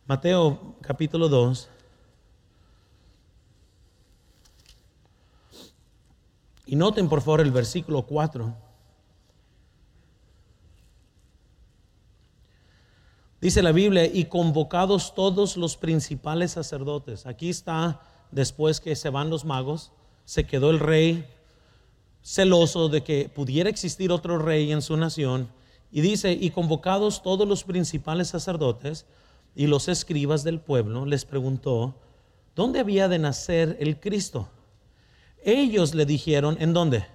[0.09, 1.69] Mateo capítulo 2.
[6.67, 8.55] Y noten por favor el versículo 4.
[13.41, 17.27] Dice la Biblia, y convocados todos los principales sacerdotes.
[17.27, 19.91] Aquí está, después que se van los magos,
[20.25, 21.29] se quedó el rey
[22.23, 25.49] celoso de que pudiera existir otro rey en su nación.
[25.91, 29.05] Y dice, y convocados todos los principales sacerdotes
[29.57, 31.95] y los escribas del pueblo, les preguntó,
[32.55, 34.49] ¿dónde había de nacer el Cristo?
[35.43, 37.07] Ellos le dijeron, ¿en dónde?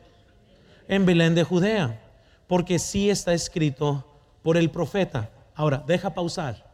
[0.88, 2.02] En Belén de Judea,
[2.48, 4.04] porque sí está escrito
[4.42, 5.30] por el profeta.
[5.54, 6.70] Ahora, deja pausar.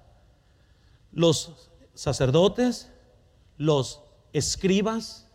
[1.12, 2.89] Los sacerdotes,
[3.58, 4.01] los
[4.32, 5.27] escribas,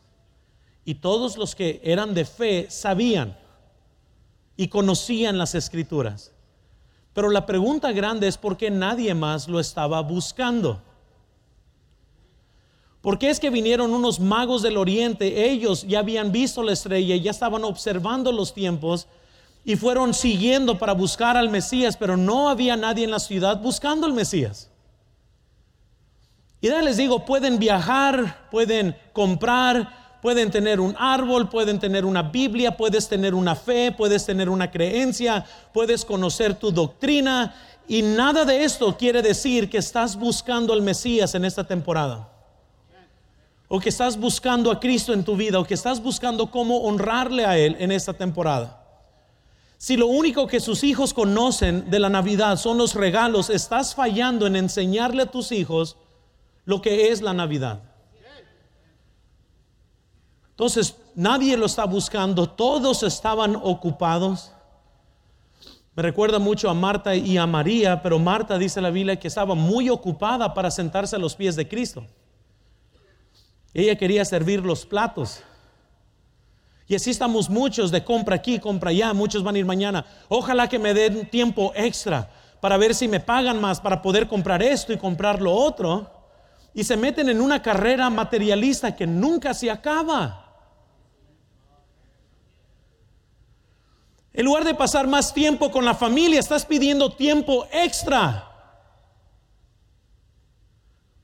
[0.85, 3.39] y todos los que eran de fe sabían
[4.57, 6.33] y conocían las escrituras.
[7.13, 10.81] Pero la pregunta grande es por qué nadie más lo estaba buscando.
[13.03, 15.51] ¿Por qué es que vinieron unos magos del oriente?
[15.51, 19.09] Ellos ya habían visto la estrella, ya estaban observando los tiempos
[19.65, 24.07] y fueron siguiendo para buscar al Mesías, pero no había nadie en la ciudad buscando
[24.07, 24.71] al Mesías.
[26.61, 32.23] Y ya les digo, pueden viajar, pueden comprar, Pueden tener un árbol, pueden tener una
[32.23, 37.53] Biblia, puedes tener una fe, puedes tener una creencia, puedes conocer tu doctrina
[37.89, 42.29] y nada de esto quiere decir que estás buscando al Mesías en esta temporada.
[43.67, 47.45] O que estás buscando a Cristo en tu vida, o que estás buscando cómo honrarle
[47.45, 48.81] a Él en esta temporada.
[49.77, 54.47] Si lo único que sus hijos conocen de la Navidad son los regalos, estás fallando
[54.47, 55.97] en enseñarle a tus hijos
[56.65, 57.92] lo que es la Navidad.
[60.53, 64.53] Entonces, nadie lo está buscando, todos estaban ocupados.
[65.95, 69.55] Me recuerda mucho a Marta y a María, pero Marta dice la Biblia que estaba
[69.55, 72.07] muy ocupada para sentarse a los pies de Cristo.
[73.75, 75.43] Ella quería servir los platos.
[76.87, 80.05] Y así estamos muchos de compra aquí, compra allá, muchos van a ir mañana.
[80.29, 84.63] Ojalá que me den tiempo extra para ver si me pagan más para poder comprar
[84.63, 86.11] esto y comprar lo otro.
[86.75, 90.42] Y se meten en una carrera materialista que nunca se acaba.
[94.35, 98.49] En lugar de pasar más tiempo con la familia, estás pidiendo tiempo extra.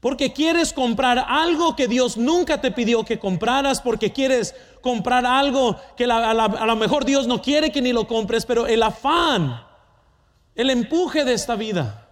[0.00, 5.76] Porque quieres comprar algo que Dios nunca te pidió que compraras, porque quieres comprar algo
[5.96, 9.64] que a, a lo mejor Dios no quiere que ni lo compres, pero el afán,
[10.54, 12.06] el empuje de esta vida,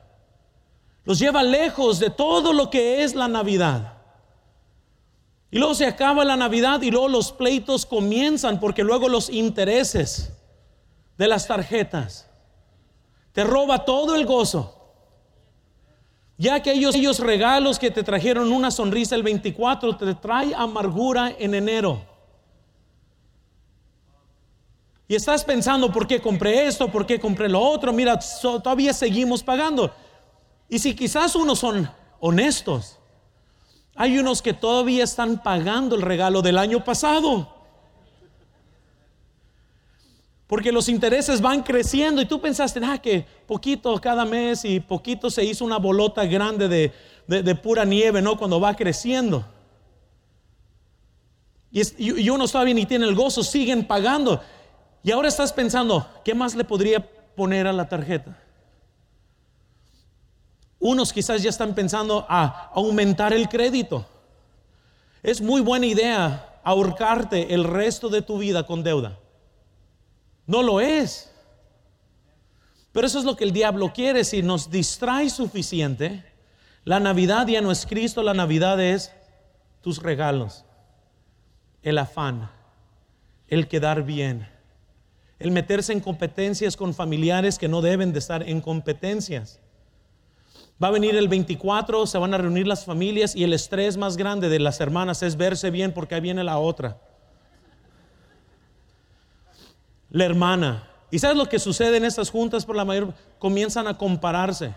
[1.05, 3.93] los lleva lejos de todo lo que es la Navidad.
[5.51, 10.36] Y luego se acaba la Navidad y luego los pleitos comienzan porque luego los intereses
[11.17, 12.29] de las tarjetas.
[13.33, 14.73] Te roba todo el gozo.
[16.39, 21.35] Ya que ellos, ellos regalos que te trajeron una sonrisa el 24 te trae amargura
[21.39, 22.03] en enero.
[25.09, 26.89] Y estás pensando, ¿por qué compré esto?
[26.89, 27.93] ¿Por qué compré lo otro?
[27.93, 29.95] Mira, todavía seguimos pagando.
[30.69, 32.99] Y si quizás unos son honestos,
[33.95, 37.56] hay unos que todavía están pagando el regalo del año pasado.
[40.47, 45.29] Porque los intereses van creciendo y tú pensaste, ah, que poquito cada mes y poquito
[45.29, 46.93] se hizo una bolota grande de,
[47.27, 48.37] de, pura nieve, ¿no?
[48.39, 49.45] Cuando va creciendo.
[51.73, 51.83] Y,
[52.23, 54.41] y, unos todavía ni tienen el gozo, siguen pagando.
[55.03, 57.05] Y ahora estás pensando, ¿qué más le podría
[57.35, 58.39] poner a la tarjeta?
[60.79, 64.07] Unos quizás ya están pensando a aumentar el crédito.
[65.25, 69.19] Es muy buena idea ahorcarte el resto de tu vida con deuda.
[70.47, 71.33] No lo es.
[72.93, 74.25] Pero eso es lo que el diablo quiere.
[74.25, 76.25] Si nos distrae suficiente,
[76.85, 79.13] la Navidad ya no es Cristo, la Navidad es
[79.81, 80.65] tus regalos,
[81.83, 82.49] el afán,
[83.49, 84.49] el quedar bien,
[85.39, 89.61] el meterse en competencias con familiares que no deben de estar en competencias.
[90.83, 94.17] Va a venir el 24, se van a reunir las familias y el estrés más
[94.17, 97.01] grande de las hermanas es verse bien porque ahí viene la otra.
[100.11, 100.89] La hermana.
[101.11, 103.15] ¿Y sabes lo que sucede en estas juntas por la mayor?
[103.39, 104.75] Comienzan a compararse.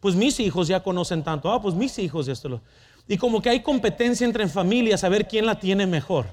[0.00, 1.50] Pues mis hijos ya conocen tanto.
[1.52, 2.60] Ah, pues mis hijos esto lo.
[3.06, 6.26] Y como que hay competencia entre familias a ver quién la tiene mejor.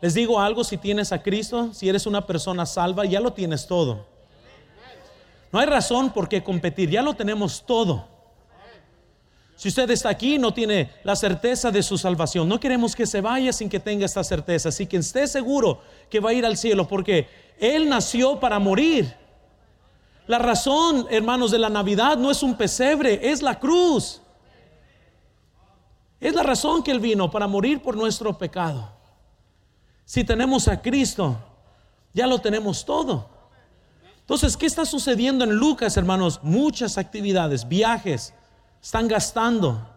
[0.00, 3.66] Les digo algo, si tienes a Cristo, si eres una persona salva, ya lo tienes
[3.66, 4.06] todo.
[5.52, 8.08] No hay razón por qué competir, ya lo tenemos todo.
[9.62, 13.20] Si usted está aquí no tiene la certeza de su salvación, no queremos que se
[13.20, 14.70] vaya sin que tenga esta certeza.
[14.70, 17.28] Así que esté seguro que va a ir al cielo porque
[17.60, 19.14] Él nació para morir.
[20.26, 24.20] La razón, hermanos, de la Navidad no es un pesebre, es la cruz.
[26.18, 28.90] Es la razón que Él vino para morir por nuestro pecado.
[30.04, 31.38] Si tenemos a Cristo,
[32.12, 33.30] ya lo tenemos todo.
[34.22, 36.40] Entonces, ¿qué está sucediendo en Lucas, hermanos?
[36.42, 38.34] Muchas actividades, viajes,
[38.82, 39.88] están gastando.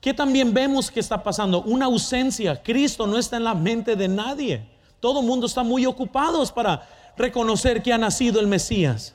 [0.00, 1.62] ¿Qué también vemos que está pasando?
[1.62, 2.62] Una ausencia.
[2.62, 4.68] Cristo no está en la mente de nadie.
[5.00, 9.14] Todo el mundo está muy ocupados para reconocer que ha nacido el Mesías.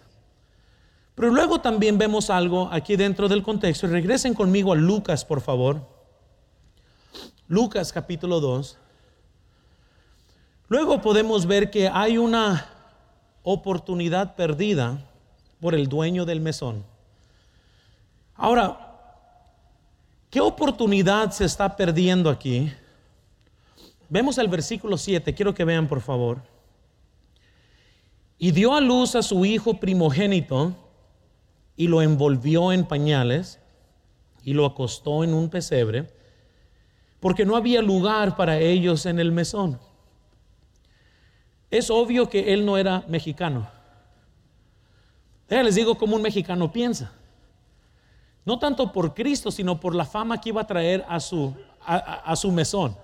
[1.15, 3.87] Pero luego también vemos algo aquí dentro del contexto.
[3.87, 5.87] Regresen conmigo a Lucas, por favor.
[7.47, 8.77] Lucas capítulo 2.
[10.67, 12.65] Luego podemos ver que hay una
[13.43, 15.05] oportunidad perdida
[15.59, 16.83] por el dueño del mesón.
[18.35, 18.90] Ahora,
[20.31, 22.71] ¿Qué oportunidad se está perdiendo aquí?
[24.07, 26.41] Vemos el versículo 7, quiero que vean por favor.
[28.37, 30.73] Y dio a luz a su hijo primogénito
[31.75, 33.59] y lo envolvió en pañales
[34.45, 36.07] y lo acostó en un pesebre,
[37.19, 39.81] porque no había lugar para ellos en el mesón.
[41.69, 43.69] Es obvio que él no era mexicano.
[45.49, 47.11] les digo cómo un mexicano piensa.
[48.45, 51.53] No tanto por Cristo, sino por la fama que iba a traer a su,
[51.85, 52.97] a, su mesón.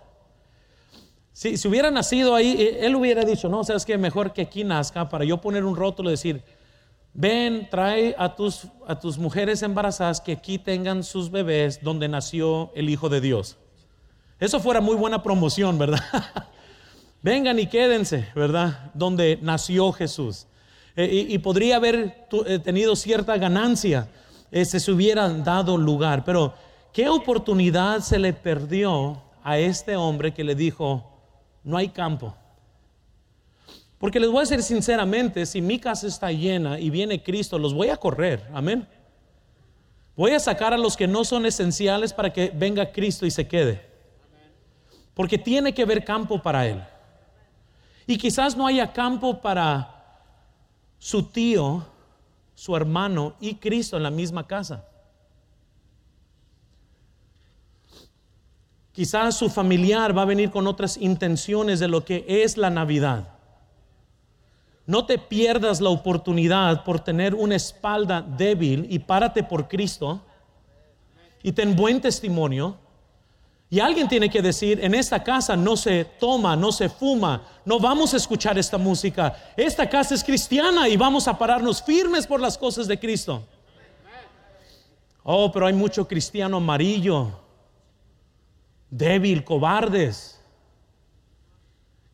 [1.32, 4.64] Si, si, hubiera nacido ahí, eh, él hubiera dicho, no, sabes que mejor que aquí
[4.64, 6.42] nazca para yo poner un rótulo y decir,
[7.14, 12.72] ven, trae a tus, a tus mujeres embarazadas que aquí tengan sus bebés donde nació
[12.74, 13.58] el Hijo de Dios.
[14.40, 16.02] Eso fuera muy buena promoción, ¿verdad?
[17.22, 18.92] Vengan y quédense, ¿verdad?
[18.94, 20.48] Donde nació Jesús.
[20.96, 24.08] Eh, y, podría haber eh, tenido cierta ganancia
[24.52, 26.24] este, se hubieran dado lugar.
[26.24, 26.54] Pero,
[26.94, 31.04] ¿qué oportunidad se le perdió a este hombre que le dijo,
[31.64, 32.36] no hay campo?
[33.98, 37.74] Porque les voy a decir sinceramente, si mi casa está llena y viene Cristo, los
[37.74, 38.88] voy a correr, amén.
[40.16, 43.48] Voy a sacar a los que no son esenciales para que venga Cristo y se
[43.48, 43.86] quede.
[45.14, 46.84] Porque tiene que haber campo para Él.
[48.06, 49.98] Y quizás no haya campo para
[51.00, 51.86] su tío
[52.58, 54.84] su hermano y Cristo en la misma casa.
[58.92, 63.28] Quizás su familiar va a venir con otras intenciones de lo que es la Navidad.
[64.88, 70.24] No te pierdas la oportunidad por tener una espalda débil y párate por Cristo
[71.44, 72.76] y ten buen testimonio
[73.70, 77.80] y alguien tiene que decir, en esta casa no se toma, no se fuma, no
[77.80, 79.36] vamos a escuchar esta música.
[79.58, 83.44] Esta casa es cristiana y vamos a pararnos firmes por las cosas de Cristo.
[85.24, 87.32] Oh, pero hay mucho cristiano amarillo,
[88.90, 90.40] débil, cobardes,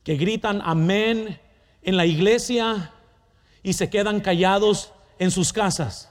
[0.04, 1.40] que gritan amén
[1.84, 2.92] en la iglesia
[3.62, 6.10] y se quedan callados en sus casas.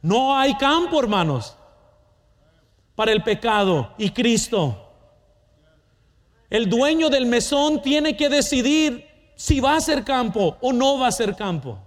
[0.00, 1.58] No hay campo, hermanos,
[2.94, 4.80] para el pecado y Cristo.
[6.50, 11.08] El dueño del mesón tiene que decidir si va a ser campo o no va
[11.08, 11.78] a ser campo.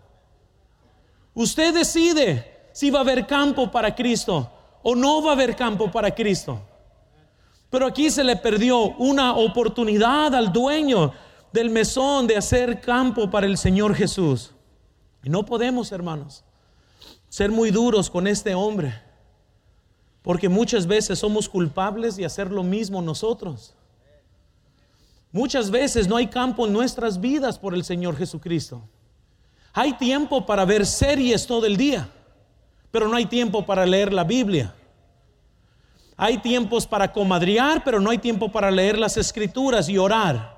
[1.34, 4.52] Usted decide si va a haber campo para Cristo
[4.84, 6.62] o no va a haber campo para Cristo.
[7.70, 11.14] Pero aquí se le perdió una oportunidad al dueño
[11.52, 14.52] del mesón de hacer campo para el Señor Jesús.
[15.24, 16.44] Y no podemos, hermanos,
[17.30, 18.94] ser muy duros con este hombre,
[20.28, 23.74] porque muchas veces somos culpables de hacer lo mismo nosotros.
[25.32, 28.82] Muchas veces no hay campo en nuestras vidas por el Señor Jesucristo.
[29.72, 32.10] Hay tiempo para ver series todo el día,
[32.92, 34.76] pero no hay tiempo para leer la Biblia.
[36.18, 40.58] Hay tiempos para comadrear, pero no hay tiempo para leer las escrituras y orar.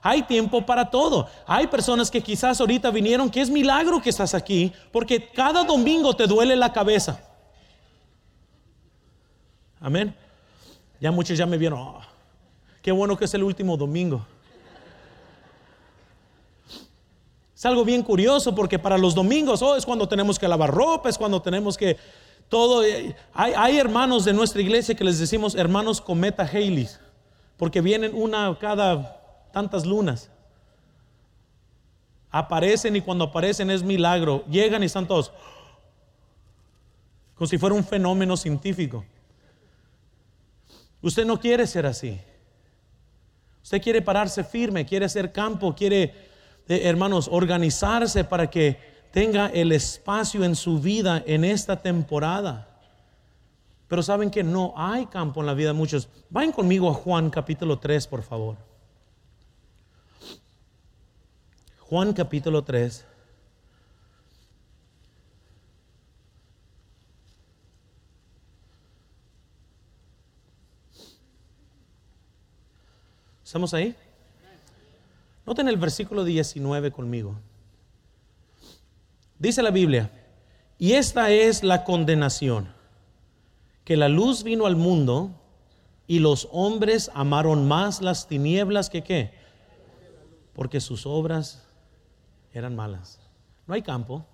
[0.00, 1.28] Hay tiempo para todo.
[1.46, 6.16] Hay personas que quizás ahorita vinieron, que es milagro que estás aquí, porque cada domingo
[6.16, 7.29] te duele la cabeza.
[9.80, 10.14] Amén.
[11.00, 11.78] Ya muchos ya me vieron.
[11.78, 12.00] Oh,
[12.82, 14.24] qué bueno que es el último domingo.
[17.54, 21.08] Es algo bien curioso porque para los domingos, oh, es cuando tenemos que lavar ropa,
[21.08, 21.96] es cuando tenemos que
[22.48, 22.84] todo.
[22.84, 26.88] Eh, hay, hay hermanos de nuestra iglesia que les decimos hermanos cometa Haley,
[27.56, 30.30] porque vienen una cada tantas lunas.
[32.30, 34.44] Aparecen y cuando aparecen es milagro.
[34.46, 35.32] Llegan y están todos
[37.40, 39.02] como si fuera un fenómeno científico.
[41.02, 42.20] Usted no quiere ser así.
[43.62, 46.02] Usted quiere pararse firme, quiere ser campo, quiere,
[46.68, 48.78] eh, hermanos, organizarse para que
[49.10, 52.68] tenga el espacio en su vida en esta temporada.
[53.88, 56.08] Pero saben que no hay campo en la vida de muchos.
[56.28, 58.56] Vayan conmigo a Juan capítulo 3, por favor.
[61.80, 63.04] Juan capítulo 3.
[73.50, 73.96] ¿Estamos ahí?
[75.44, 77.34] Noten el versículo 19 conmigo.
[79.40, 80.08] Dice la Biblia,
[80.78, 82.72] y esta es la condenación,
[83.82, 85.32] que la luz vino al mundo
[86.06, 89.34] y los hombres amaron más las tinieblas que qué,
[90.52, 91.66] porque sus obras
[92.54, 93.18] eran malas.
[93.66, 94.24] No hay campo.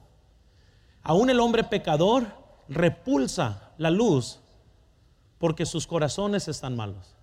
[1.02, 2.26] Aún el hombre pecador
[2.68, 4.40] repulsa la luz
[5.38, 7.15] porque sus corazones están malos.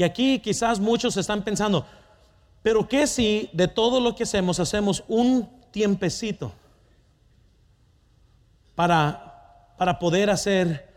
[0.00, 1.84] Y aquí quizás muchos están pensando,
[2.62, 6.54] pero ¿qué si de todo lo que hacemos hacemos un tiempecito
[8.74, 10.88] para, para poder hacer,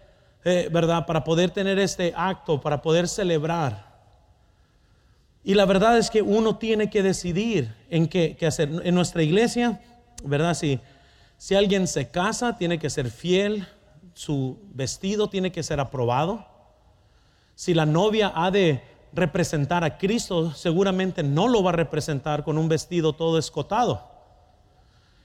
[0.45, 1.05] eh, ¿verdad?
[1.05, 3.91] Para poder tener este acto, para poder celebrar
[5.43, 8.69] y la verdad es que uno tiene que decidir en qué, hacer.
[8.85, 9.81] En nuestra iglesia,
[10.23, 10.53] ¿verdad?
[10.53, 10.79] Si,
[11.37, 13.67] si alguien se casa, tiene que ser fiel,
[14.13, 16.47] su vestido tiene que ser aprobado.
[17.55, 22.57] Si la novia ha de representar a Cristo, seguramente no lo va a representar con
[22.57, 24.11] un vestido todo escotado.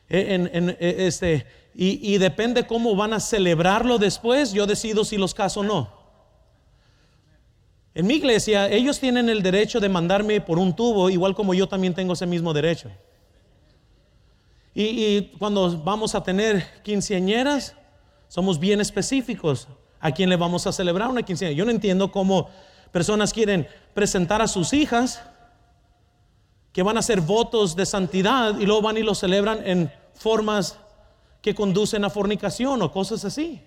[0.09, 5.34] En, e, este, y, y depende cómo van a celebrarlo después, yo decido si los
[5.34, 5.99] caso o no.
[7.95, 11.66] En mi iglesia, ellos tienen el derecho de mandarme por un tubo, igual como yo
[11.68, 12.91] también tengo ese mismo derecho.
[14.72, 17.74] Y, cuando vamos a tener quinceañeras,
[18.28, 19.66] somos bien específicos
[19.99, 21.59] a quién le vamos a celebrar una quinceañera.
[21.59, 22.49] Yo no entiendo cómo
[22.93, 25.22] personas quieren presentar a sus hijas
[26.72, 30.78] que van a hacer votos de santidad y luego van y lo celebran en formas
[31.43, 33.62] que conducen a fornicación o cosas así.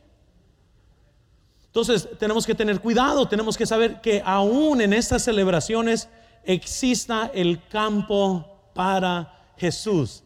[1.66, 6.10] Entonces tenemos que tener cuidado, tenemos que saber que aún en estas celebraciones
[6.44, 10.24] exista el campo para Jesús.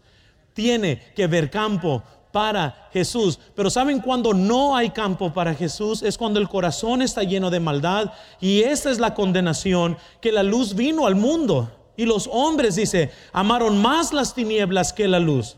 [0.54, 2.02] Tiene que ver campo
[2.36, 3.40] para Jesús.
[3.56, 6.04] Pero ¿saben cuando no hay campo para Jesús?
[6.04, 8.12] Es cuando el corazón está lleno de maldad.
[8.42, 11.72] Y esta es la condenación, que la luz vino al mundo.
[11.96, 15.56] Y los hombres, dice, amaron más las tinieblas que la luz.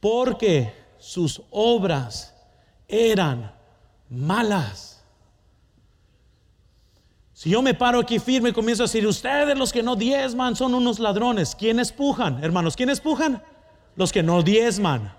[0.00, 2.34] Porque sus obras
[2.86, 3.50] eran
[4.10, 5.02] malas.
[7.32, 10.56] Si yo me paro aquí firme y comienzo a decir, ustedes los que no diezman
[10.56, 12.44] son unos ladrones, ¿quiénes pujan?
[12.44, 13.42] Hermanos, ¿quiénes pujan?
[13.96, 15.16] Los que no diezman.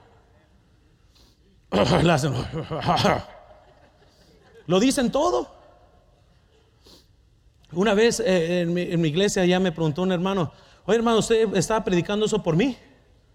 [4.68, 5.60] Lo dicen todo.
[7.72, 10.52] Una vez eh, en, mi, iglesia ya me preguntó un hermano,
[10.86, 12.76] oye hermano, ¿usted estaba predicando eso por mí?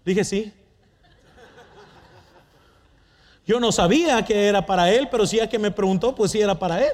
[0.03, 0.51] Dije, sí.
[3.47, 6.41] Yo no sabía que era para él, pero si ya que me preguntó, pues sí
[6.41, 6.91] era para él.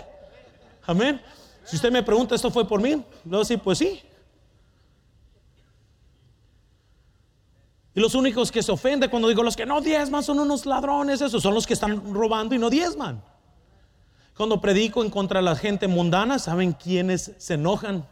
[0.86, 1.22] Amén.
[1.64, 3.04] Si usted me pregunta, ¿esto fue por mí?
[3.26, 4.02] Luego sí, pues sí.
[7.94, 11.22] Y los únicos que se ofenden cuando digo los que no diezman son unos ladrones,
[11.22, 13.22] esos son los que están robando y no diezman.
[14.36, 18.08] Cuando predico en contra de la gente mundana, ¿saben quiénes se enojan?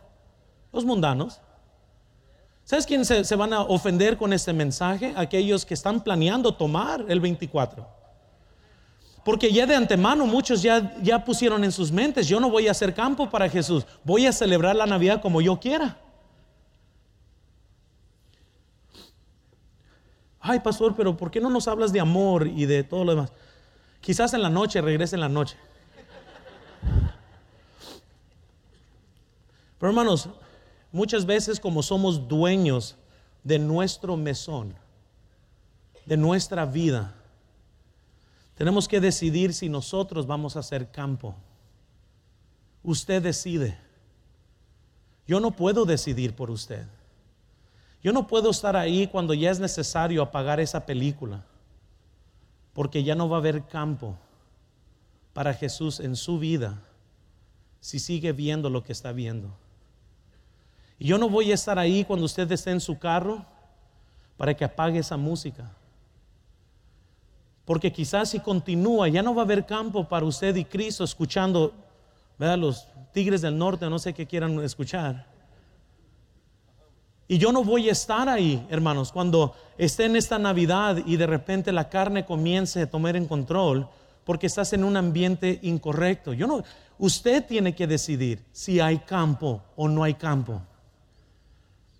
[0.74, 1.40] Los mundanos.
[2.66, 5.14] ¿Sabes quiénes se, se van a ofender con este mensaje?
[5.16, 7.88] Aquellos que están planeando tomar el 24.
[9.24, 12.72] Porque ya de antemano muchos ya, ya pusieron en sus mentes, yo no voy a
[12.72, 15.98] hacer campo para Jesús, voy a celebrar la Navidad como yo quiera.
[20.40, 23.32] Ay, pastor, pero ¿por qué no nos hablas de amor y de todo lo demás?
[24.02, 25.58] Quizás en la noche, regrese en la noche.
[29.78, 30.30] Pero hermanos,
[30.92, 32.96] muchas veces como somos dueños
[33.44, 34.76] de nuestro mesón,
[36.06, 37.16] de nuestra vida,
[38.56, 41.36] tenemos que decidir si nosotros vamos a hacer campo.
[42.84, 43.78] Usted decide.
[45.28, 46.86] Yo no puedo decidir por usted.
[48.02, 51.44] Yo no puedo estar ahí cuando ya es necesario apagar esa película,
[52.74, 54.18] porque ya no va a haber campo
[55.34, 56.82] para Jesús en su vida
[57.82, 59.50] si sigue viendo lo que está viendo.
[60.98, 63.46] Y yo no voy a estar ahí cuando usted esté en su carro
[64.38, 65.72] para que apague esa música.
[67.64, 71.74] Porque quizás si continúa, ya no va a haber campo para usted y Cristo escuchando,
[72.38, 72.58] ¿verdad?
[72.58, 75.29] Los tigres del norte, no sé qué quieran escuchar.
[77.32, 81.28] Y yo no voy a estar ahí, hermanos, cuando esté en esta Navidad y de
[81.28, 83.88] repente la carne comience a tomar en control
[84.24, 86.34] porque estás en un ambiente incorrecto.
[86.34, 86.64] Yo no,
[86.98, 90.60] usted tiene que decidir si hay campo o no hay campo.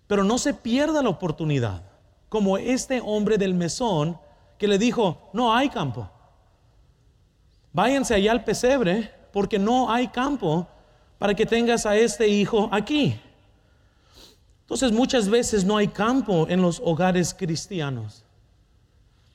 [0.08, 1.84] Pero no se pierda la oportunidad,
[2.28, 4.18] como este hombre del mesón
[4.58, 6.10] que le dijo, no hay campo.
[7.72, 10.66] Váyanse allá al pesebre porque no hay campo
[11.18, 13.16] para que tengas a este hijo aquí.
[14.70, 18.22] Entonces muchas veces no hay campo en los hogares cristianos.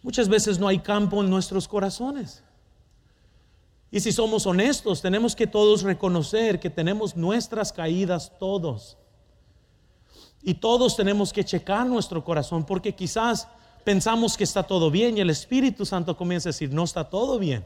[0.01, 2.41] Muchas veces no hay campo en nuestros corazones.
[3.91, 8.97] Y si somos honestos, tenemos que todos reconocer que tenemos nuestras caídas todos.
[10.41, 13.45] Y todos tenemos que checar nuestro corazón porque quizás
[13.83, 17.37] pensamos que está todo bien y el Espíritu Santo comienza a decir, no está todo
[17.39, 17.65] bien.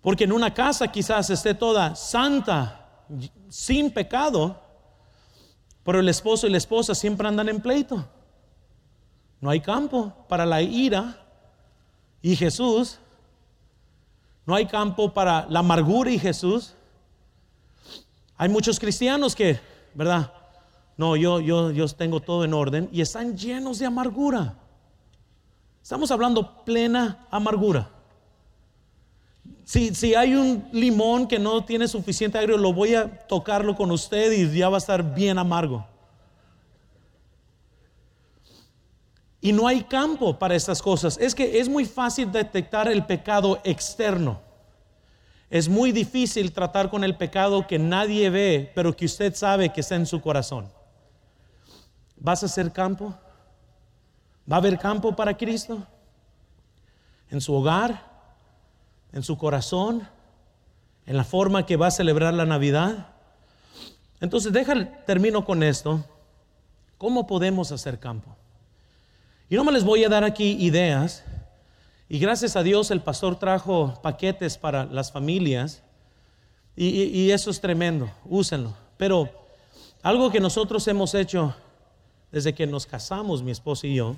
[0.00, 3.04] Porque en una casa quizás esté toda santa,
[3.50, 4.63] sin pecado,
[5.84, 8.08] pero el esposo y la esposa siempre andan en pleito.
[9.40, 11.22] No hay campo para la ira
[12.22, 12.98] y Jesús.
[14.46, 16.74] No hay campo para la amargura y Jesús.
[18.36, 19.60] Hay muchos cristianos que,
[19.94, 20.32] ¿verdad?
[20.96, 24.56] No, yo, yo, yo tengo todo en orden y están llenos de amargura.
[25.82, 27.90] Estamos hablando plena amargura.
[29.64, 34.30] Si, hay un limón que no tiene suficiente agrio, lo voy a tocarlo con usted
[34.32, 35.86] y ya va a estar bien amargo.
[39.40, 41.18] Y no hay campo para estas cosas.
[41.18, 44.40] Es que es muy fácil detectar el pecado externo.
[45.50, 49.80] Es muy difícil tratar con el pecado que nadie ve, pero que usted sabe que
[49.80, 50.70] está en su corazón.
[52.16, 53.14] ¿Vas a hacer campo?
[54.50, 55.86] ¿Va a haber campo para Cristo?
[57.30, 58.13] ¿En su hogar?
[59.14, 60.06] En su corazón,
[61.06, 63.06] en la forma que va a celebrar la Navidad.
[64.20, 66.04] Entonces, déjame, termino con esto.
[66.98, 68.34] ¿Cómo podemos hacer campo?
[69.48, 71.22] Y no me les voy a dar aquí ideas.
[72.08, 75.82] Y gracias a Dios el pastor trajo paquetes para las familias.
[76.74, 78.74] Y, y eso es tremendo, úsenlo.
[78.96, 79.30] Pero
[80.02, 81.54] algo que nosotros hemos hecho
[82.32, 84.16] desde que nos casamos, mi esposa y yo,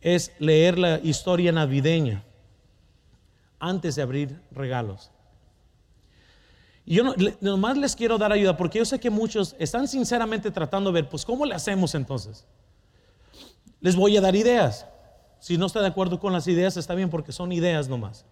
[0.00, 2.22] es leer la historia navideña
[3.60, 5.10] antes de abrir regalos.
[6.84, 10.50] Y yo no, nomás les quiero dar ayuda porque yo sé que muchos están sinceramente
[10.50, 12.46] tratando de ver, pues, ¿cómo le hacemos entonces?
[13.80, 14.86] Les voy a dar ideas.
[15.38, 18.24] Si no está de acuerdo con las ideas, está bien porque son ideas nomás.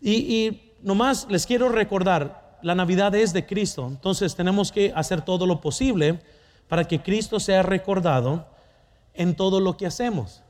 [0.00, 5.22] Y, y nomás les quiero recordar, la Navidad es de Cristo, entonces tenemos que hacer
[5.22, 6.20] todo lo posible
[6.68, 8.46] para que Cristo sea recordado
[9.14, 10.42] en todo lo que hacemos.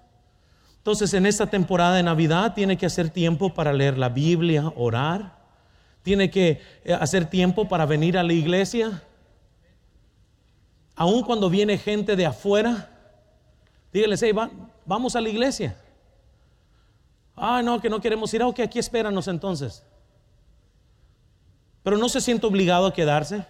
[0.82, 5.38] Entonces, en esta temporada de Navidad tiene que hacer tiempo para leer la Biblia, orar.
[6.02, 9.00] Tiene que eh, hacer tiempo para venir a la iglesia.
[10.96, 12.90] Aun cuando viene gente de afuera,
[13.92, 14.32] dígales, hey,
[14.84, 15.76] vamos a la iglesia.
[17.36, 18.42] Ah, no, que no queremos ir.
[18.42, 19.84] Ah, ok, aquí espéranos entonces.
[21.84, 23.46] Pero no se siente obligado a quedarse.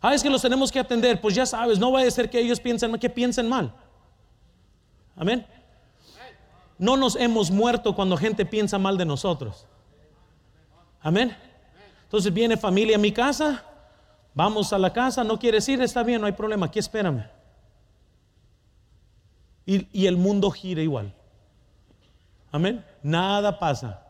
[0.00, 1.20] Ah, es que los tenemos que atender.
[1.20, 3.72] Pues ya sabes, no vaya a ser que ellos piensen que piensen mal.
[5.14, 5.46] Amén.
[6.78, 9.66] No nos hemos muerto cuando gente piensa mal de nosotros.
[11.00, 11.36] Amén.
[12.04, 13.64] Entonces viene familia a mi casa,
[14.34, 17.24] vamos a la casa, no quieres ir, está bien, no hay problema, aquí espérame.
[19.64, 21.12] Y, y el mundo gira igual.
[22.52, 22.84] Amén.
[23.02, 24.02] Nada pasa.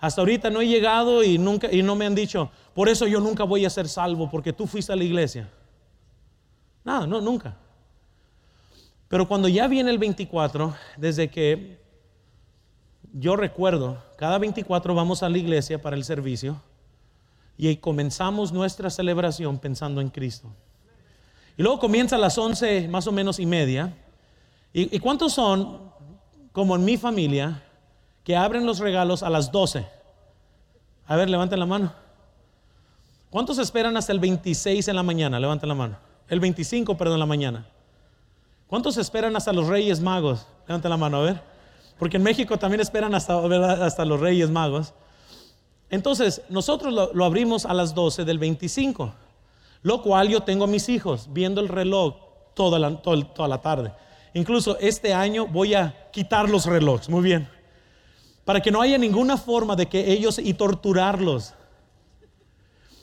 [0.00, 3.18] Hasta ahorita no he llegado y nunca y no me han dicho, por eso yo
[3.18, 5.50] nunca voy a ser salvo porque tú fuiste a la iglesia.
[6.84, 7.56] Nada, no, nunca.
[9.08, 11.80] Pero cuando ya viene el 24, desde que
[13.12, 16.60] yo recuerdo, cada 24 vamos a la iglesia para el servicio
[17.56, 20.48] y comenzamos nuestra celebración pensando en Cristo.
[21.56, 23.96] Y luego comienza a las 11 más o menos y media.
[24.72, 25.90] ¿Y, cuántos son,
[26.52, 27.62] como en mi familia,
[28.28, 29.86] que abren los regalos a las 12.
[31.06, 31.94] A ver, levanten la mano.
[33.30, 35.40] ¿Cuántos esperan hasta el 26 en la mañana?
[35.40, 35.96] Levanten la mano.
[36.28, 37.66] El 25, perdón, en la mañana.
[38.68, 40.46] ¿Cuántos esperan hasta los Reyes Magos?
[40.68, 41.42] Levanten la mano, a ver.
[41.98, 43.36] Porque en México también esperan hasta,
[43.84, 44.94] hasta los Reyes Magos.
[45.90, 49.12] Entonces, nosotros lo, abrimos a las 12 del 25,
[49.82, 52.14] lo cual yo tengo a mis hijos viendo el reloj
[52.54, 53.92] toda la, toda la tarde.
[54.34, 57.08] Incluso este año voy a quitar los relojes.
[57.08, 57.48] Muy bien
[58.48, 61.52] para que no haya ninguna forma de que ellos y torturarlos.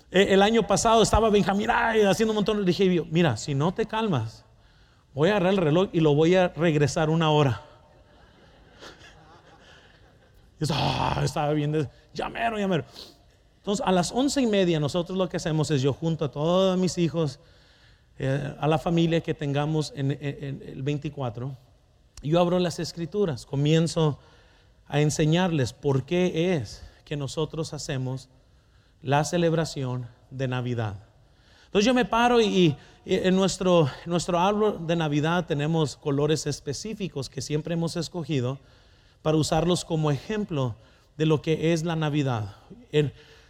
[0.10, 2.62] E, el año pasado estaba Benjamín haciendo un montón.
[2.62, 4.44] Le dije, mira, si no te calmas,
[5.16, 7.62] voy a agarrar el reloj y lo voy a regresar una hora.
[10.60, 12.86] Y ah, estaba bien, llamero, llamero.
[13.58, 16.78] Entonces, a las once y media, nosotros lo que hacemos es yo junto a todos
[16.78, 17.40] mis hijos,
[18.20, 21.58] eh, a la familia que tengamos en, en el 24,
[22.22, 24.20] yo abro las escrituras, comienzo
[24.88, 28.30] a enseñarles por qué es que nosotros hacemos
[29.02, 30.96] la celebración de Navidad.
[31.66, 32.76] Entonces yo me paro y,
[33.06, 38.58] en nuestro, nuestro árbol de Navidad tenemos colores específicos que siempre hemos escogido
[39.22, 40.76] para usarlos como ejemplo
[41.16, 42.56] de lo que es la Navidad.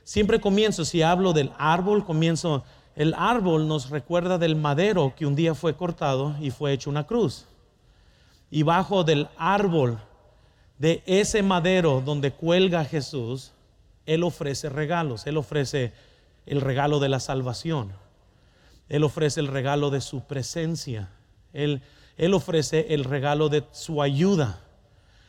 [0.03, 2.63] siempre comienzo, si hablo del árbol, comienzo,
[2.95, 7.07] el árbol nos recuerda del madero que un día fue cortado y fue hecho una
[7.07, 7.45] cruz.
[8.51, 9.99] Y bajo del árbol
[10.77, 13.51] de ese madero donde cuelga Jesús,
[14.05, 15.25] Él ofrece regalos.
[15.27, 15.93] Él ofrece
[16.45, 17.93] el regalo de la salvación.
[18.89, 21.09] Él ofrece el regalo de su presencia.
[21.53, 21.81] Él,
[22.17, 24.59] él ofrece el regalo de su ayuda.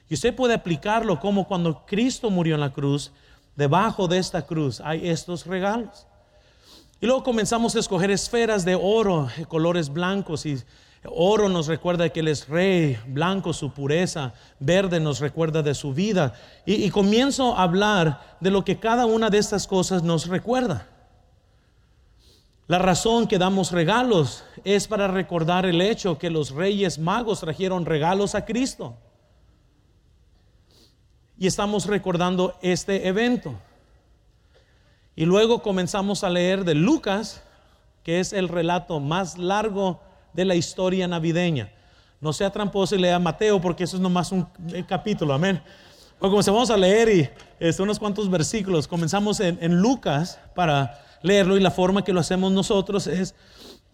[0.09, 3.13] Y usted puede aplicarlo como cuando Cristo murió en la cruz,
[3.57, 6.07] debajo de esta cruz hay estos regalos.
[7.01, 10.59] Y luego comenzamos a escoger esferas de oro, colores blancos y
[11.11, 15.93] Oro nos recuerda que Él es rey, blanco su pureza, verde nos recuerda de su
[15.93, 16.35] vida.
[16.65, 20.89] Y, comienzo a hablar de lo que cada una de estas cosas nos recuerda.
[22.67, 27.87] La razón que damos regalos es para recordar el hecho que los reyes magos trajeron
[27.87, 28.97] regalos a Cristo.
[31.39, 33.55] Y estamos recordando este evento.
[35.15, 37.43] Y luego comenzamos a leer de Lucas,
[38.03, 40.01] que es el relato más largo
[40.33, 41.73] de la historia navideña.
[42.21, 44.47] No sea tramposo y lea Mateo porque eso es nomás un
[44.89, 45.63] capítulo, amén.
[46.19, 48.89] O comenzamos a leer y es, unos cuantos versículos.
[48.89, 53.35] Comenzamos en, Lucas para leerlo y la forma que lo hacemos nosotros es,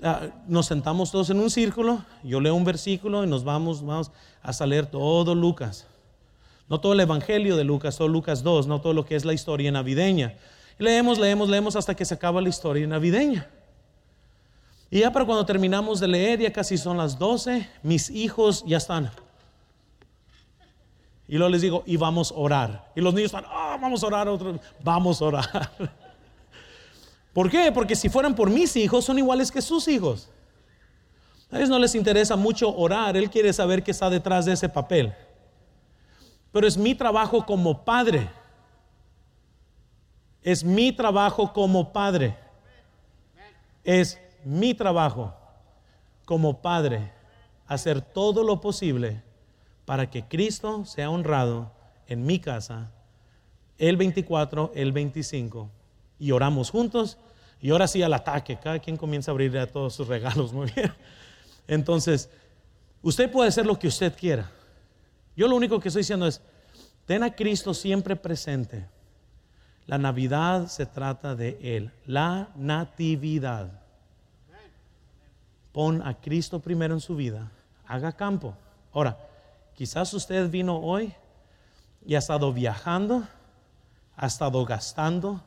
[0.02, 4.10] ah, nos sentamos todos en un círculo, yo leo un versículo y nos vamos, vamos
[4.42, 5.86] a leer todo Lucas.
[6.68, 9.34] No todo el Evangelio de Lucas, todo Lucas 2, no todo lo que es la
[9.34, 10.36] historia navideña.
[10.78, 13.48] leemos, leemos, leemos hasta que se acaba la historia navideña.
[14.90, 18.76] Y ya para cuando terminamos de leer, ya casi son las 12, mis hijos ya
[18.76, 19.10] están.
[21.28, 22.92] Y luego les digo, y vamos a orar.
[22.94, 25.70] Y los niños están, oh, vamos a orar, otro, vamos a orar.
[27.32, 27.72] ¿Por qué?
[27.72, 30.28] Porque si fueran por mis hijos, son iguales que sus hijos.
[31.50, 34.68] A ellos no les interesa mucho orar, él quiere saber qué está detrás de ese
[34.68, 35.14] papel.
[36.50, 38.28] Pero es mi trabajo como padre.
[40.42, 42.36] Es mi trabajo como padre.
[43.84, 45.34] Es mi trabajo
[46.24, 47.12] como padre
[47.66, 49.22] hacer todo lo posible
[49.84, 51.72] para que Cristo sea honrado
[52.06, 52.90] en mi casa
[53.78, 55.70] el 24, el 25
[56.22, 57.18] y oramos juntos
[57.60, 60.70] y ahora sí al ataque, cada quien comienza a abrir a todos sus regalos, muy
[60.70, 60.94] bien.
[61.66, 62.30] Entonces,
[63.02, 64.48] usted puede hacer lo que usted quiera.
[65.36, 66.40] Yo lo único que estoy diciendo es,
[67.06, 68.86] ten a Cristo siempre presente.
[69.86, 73.80] La Navidad se trata de Él, la natividad.
[75.72, 77.50] Pon a Cristo primero en su vida.
[77.84, 78.54] Haga campo.
[78.92, 79.18] Ahora,
[79.74, 81.12] quizás usted vino hoy
[82.06, 83.26] y ha estado viajando,
[84.16, 85.42] ha estado gastando.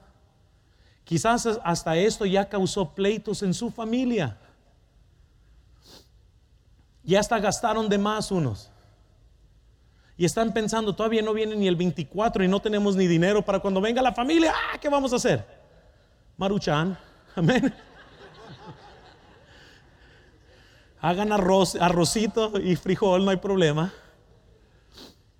[1.05, 4.37] Quizás hasta esto ya causó pleitos en su familia.
[7.03, 8.71] Ya hasta gastaron de más unos.
[10.17, 13.59] Y están pensando, todavía no viene ni el 24 y no tenemos ni dinero para
[13.59, 14.53] cuando venga la familia.
[14.53, 15.45] Ah, ¿qué vamos a hacer?
[16.37, 16.97] Maruchan,
[17.35, 17.73] amén.
[20.99, 23.93] hagan arroz, arrocito y frijol, no hay problema.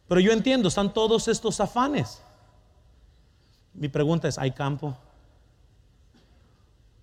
[0.08, 2.22] Pero yo entiendo, están todos estos afanes.
[3.74, 4.96] Mi pregunta es, ¿hay campo?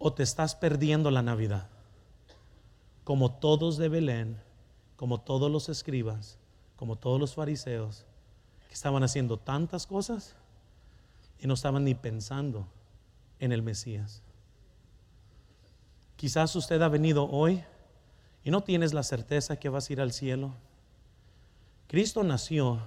[0.05, 1.69] ¿O te estás perdiendo la Navidad?
[3.05, 4.37] Como todos de Belén,
[4.97, 6.39] como todos los escribas,
[6.75, 8.05] como todos los fariseos,
[8.67, 10.35] que estaban haciendo tantas cosas
[11.39, 12.67] y no estaban ni pensando
[13.39, 14.23] en el Mesías.
[16.17, 17.63] Quizás usted ha venido hoy
[18.43, 20.53] y no tienes la certeza que vas a ir al cielo.
[21.87, 22.81] Cristo nació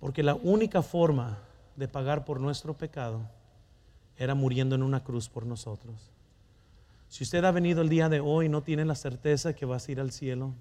[0.00, 1.38] porque la única forma
[1.76, 3.34] de pagar por nuestro pecado
[4.18, 6.10] era muriendo en una cruz por nosotros.
[7.08, 9.88] Si usted ha venido el día de hoy y no tiene la certeza que vas
[9.88, 10.54] a ir al cielo,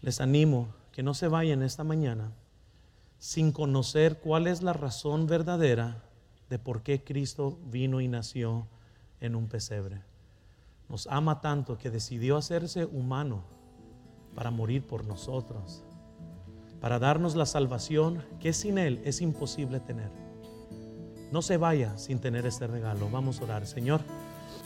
[0.00, 2.32] les animo que no se vayan esta mañana
[3.18, 6.02] sin conocer cuál es la razón verdadera
[6.48, 8.66] de por qué Cristo vino y nació
[9.20, 10.00] en un pesebre.
[10.88, 13.44] Nos ama tanto que decidió hacerse humano
[14.34, 15.84] para morir por nosotros,
[16.80, 20.29] para darnos la salvación que sin Él es imposible tener.
[21.32, 23.08] No se vaya sin tener este regalo.
[23.08, 24.00] Vamos a orar, Señor.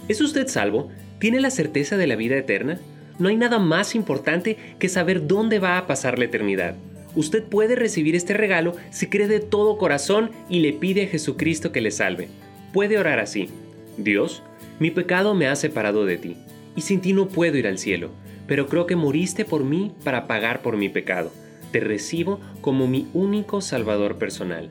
[0.09, 0.91] ¿Es usted salvo?
[1.19, 2.81] ¿Tiene la certeza de la vida eterna?
[3.19, 6.75] No hay nada más importante que saber dónde va a pasar la eternidad.
[7.15, 11.71] Usted puede recibir este regalo si cree de todo corazón y le pide a Jesucristo
[11.71, 12.29] que le salve.
[12.73, 13.51] Puede orar así.
[13.97, 14.43] Dios,
[14.81, 16.37] mi pecado me ha separado de ti,
[16.75, 18.11] y sin ti no puedo ir al cielo,
[18.49, 21.31] pero creo que moriste por mí para pagar por mi pecado.
[21.71, 24.71] Te recibo como mi único Salvador personal.